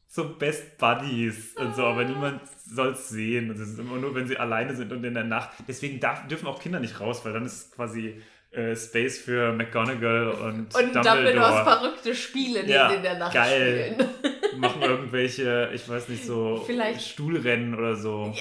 [0.08, 3.50] So Best Buddies und so, aber niemand soll es sehen.
[3.50, 5.50] Und es ist immer nur, wenn sie alleine sind und in der Nacht.
[5.66, 10.28] Deswegen darf, dürfen auch Kinder nicht raus, weil dann ist quasi äh, Space für McGonagall
[10.28, 11.02] und, Und Dumbledore.
[11.16, 13.94] Dumbledores verrückte Spiele, die Ja, sie in der Nacht geil.
[13.96, 14.31] spielen.
[14.62, 18.32] Machen irgendwelche, ich weiß nicht, so Vielleicht- Stuhlrennen oder so.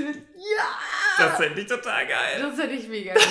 [0.00, 0.64] Ja!
[1.18, 2.40] Das fände ich total geil.
[2.40, 3.22] Das hätte ich mega gut.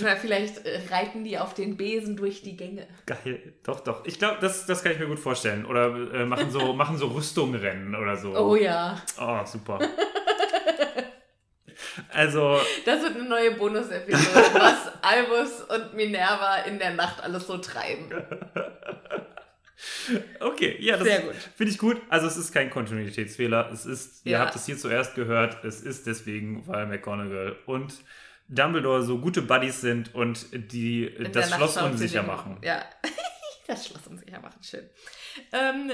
[0.00, 2.86] Oder vielleicht äh, reiten die auf den Besen durch die Gänge.
[3.06, 3.54] Geil.
[3.64, 4.04] Doch, doch.
[4.04, 5.64] Ich glaube, das, das kann ich mir gut vorstellen.
[5.66, 8.34] Oder äh, machen so, machen so Rüstungrennen oder so.
[8.36, 9.00] Oh ja.
[9.20, 9.78] Oh, super.
[12.12, 17.58] Also, Das wird eine neue Bonus-Episode, was Albus und Minerva in der Nacht alles so
[17.58, 18.10] treiben.
[20.40, 21.08] Okay, ja, das
[21.56, 22.00] finde ich gut.
[22.08, 23.70] Also, es ist kein Kontinuitätsfehler.
[23.72, 24.38] Es ist, ihr Ja.
[24.40, 27.94] habt es hier zuerst gehört, es ist deswegen, weil McGonagall und
[28.48, 32.58] Dumbledore so gute Buddies sind und die In das Schloss unsicher machen.
[32.62, 32.84] Ja,
[33.66, 34.88] das Schloss unsicher machen, schön.
[35.52, 35.90] Ähm,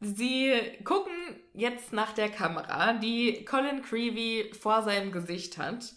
[0.00, 0.52] sie
[0.84, 1.12] gucken
[1.54, 5.94] jetzt nach der Kamera, die Colin Creevy vor seinem Gesicht hat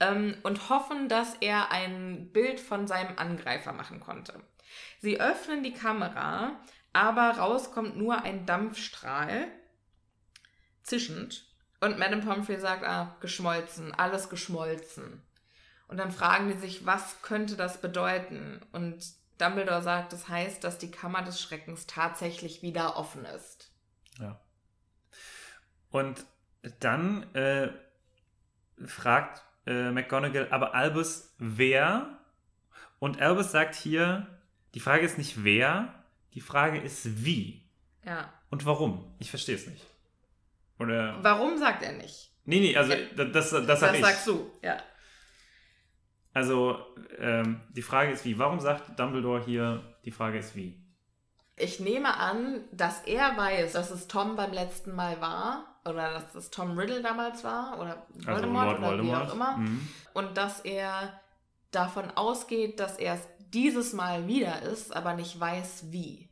[0.00, 4.40] ähm, und hoffen, dass er ein Bild von seinem Angreifer machen konnte.
[5.04, 6.58] Sie öffnen die Kamera,
[6.94, 9.48] aber raus kommt nur ein Dampfstrahl,
[10.82, 11.44] zischend.
[11.82, 15.22] Und Madame Pomfrey sagt, ah, geschmolzen, alles geschmolzen.
[15.88, 18.64] Und dann fragen die sich, was könnte das bedeuten?
[18.72, 19.04] Und
[19.36, 23.70] Dumbledore sagt, das heißt, dass die Kammer des Schreckens tatsächlich wieder offen ist.
[24.18, 24.40] Ja.
[25.90, 26.24] Und
[26.80, 27.68] dann äh,
[28.86, 32.20] fragt äh, McGonagall, aber Albus, wer?
[33.00, 34.33] Und Albus sagt hier,
[34.74, 35.94] die Frage ist nicht wer,
[36.34, 37.62] die Frage ist wie
[38.04, 38.32] Ja.
[38.50, 39.14] und warum.
[39.18, 39.84] Ich verstehe es nicht.
[40.78, 41.16] Oder.
[41.22, 42.30] Warum sagt er nicht?
[42.44, 44.04] Nee, nee, also das, das, das sag das ich.
[44.04, 44.76] sagst du, ja.
[46.32, 46.78] Also,
[47.18, 48.38] ähm, die Frage ist wie.
[48.38, 50.76] Warum sagt Dumbledore hier, die Frage ist wie?
[51.56, 56.34] Ich nehme an, dass er weiß, dass es Tom beim letzten Mal war oder dass
[56.34, 59.88] es Tom Riddle damals war oder Voldemort oder wie auch immer Mhm.
[60.14, 61.20] und dass er
[61.70, 66.28] davon ausgeht, dass er es dieses Mal wieder ist, aber nicht weiß wie.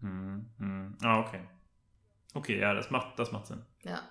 [0.00, 0.46] Mhm.
[0.58, 0.98] Mhm.
[1.02, 1.40] Ah, okay.
[2.34, 3.62] Okay, ja, das macht, das macht Sinn.
[3.84, 4.02] Ja.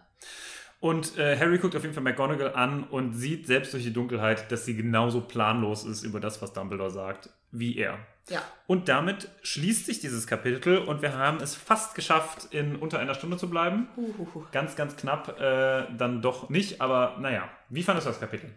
[0.79, 4.51] Und äh, Harry guckt auf jeden Fall McGonagall an und sieht selbst durch die Dunkelheit,
[4.51, 7.99] dass sie genauso planlos ist über das, was Dumbledore sagt, wie er.
[8.29, 8.41] Ja.
[8.67, 13.13] Und damit schließt sich dieses Kapitel und wir haben es fast geschafft, in unter einer
[13.13, 13.87] Stunde zu bleiben.
[13.95, 14.45] Huhuhu.
[14.51, 17.49] Ganz, ganz knapp, äh, dann doch nicht, aber naja.
[17.69, 18.49] Wie fandest du das Kapitel?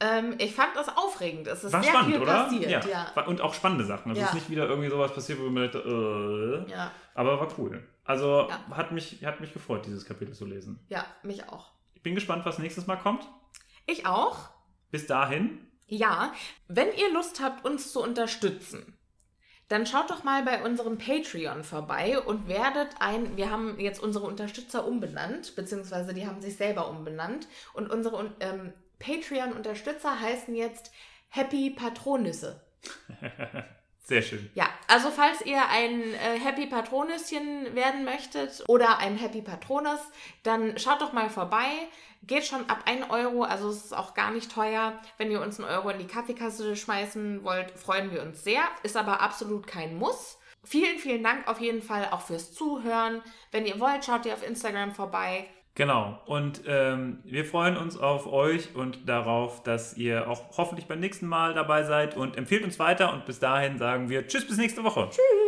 [0.00, 1.48] Ähm, ich fand das aufregend.
[1.48, 2.44] Es ist War sehr spannend, viel oder?
[2.44, 2.86] passiert.
[2.86, 3.10] Ja.
[3.14, 4.10] War- Und auch spannende Sachen.
[4.10, 4.28] Also Ja.
[4.28, 6.92] es ist nicht wieder irgendwie sowas passiert, wo man dachte, äh, Ja.
[7.14, 7.86] aber war cool.
[8.04, 8.60] Also Ja.
[8.76, 10.78] hat, mich, hat mich gefreut, dieses Kapitel zu lesen.
[10.88, 11.72] ja, mich auch.
[11.94, 13.26] Ich bin gespannt, was nächstes Mal kommt.
[13.86, 14.50] Ich auch.
[14.90, 16.32] Bis dahin, Ja,
[16.68, 18.98] wenn ihr Lust habt, uns zu unterstützen,
[19.68, 24.26] dann schaut doch mal bei unserem Patreon vorbei und werdet ein, wir haben jetzt unsere
[24.26, 30.92] Unterstützer umbenannt, beziehungsweise die haben sich selber umbenannt und unsere ähm, Patreon-Unterstützer heißen jetzt
[31.28, 32.60] Happy Patronüsse.
[34.02, 34.50] sehr schön.
[34.54, 40.00] Ja, also falls ihr ein äh, Happy Patronüschen werden möchtet oder ein Happy Patronus,
[40.42, 41.66] dann schaut doch mal vorbei.
[42.22, 45.00] Geht schon ab 1 Euro, also es ist auch gar nicht teuer.
[45.18, 48.62] Wenn ihr uns einen Euro in die Kaffeekasse schmeißen wollt, freuen wir uns sehr.
[48.82, 50.38] Ist aber absolut kein Muss.
[50.64, 53.22] Vielen, vielen Dank auf jeden Fall auch fürs Zuhören.
[53.52, 55.46] Wenn ihr wollt, schaut ihr auf Instagram vorbei.
[55.78, 56.18] Genau.
[56.26, 61.28] Und ähm, wir freuen uns auf euch und darauf, dass ihr auch hoffentlich beim nächsten
[61.28, 63.12] Mal dabei seid und empfehlt uns weiter.
[63.12, 65.06] Und bis dahin sagen wir Tschüss bis nächste Woche.
[65.08, 65.47] Tschüss.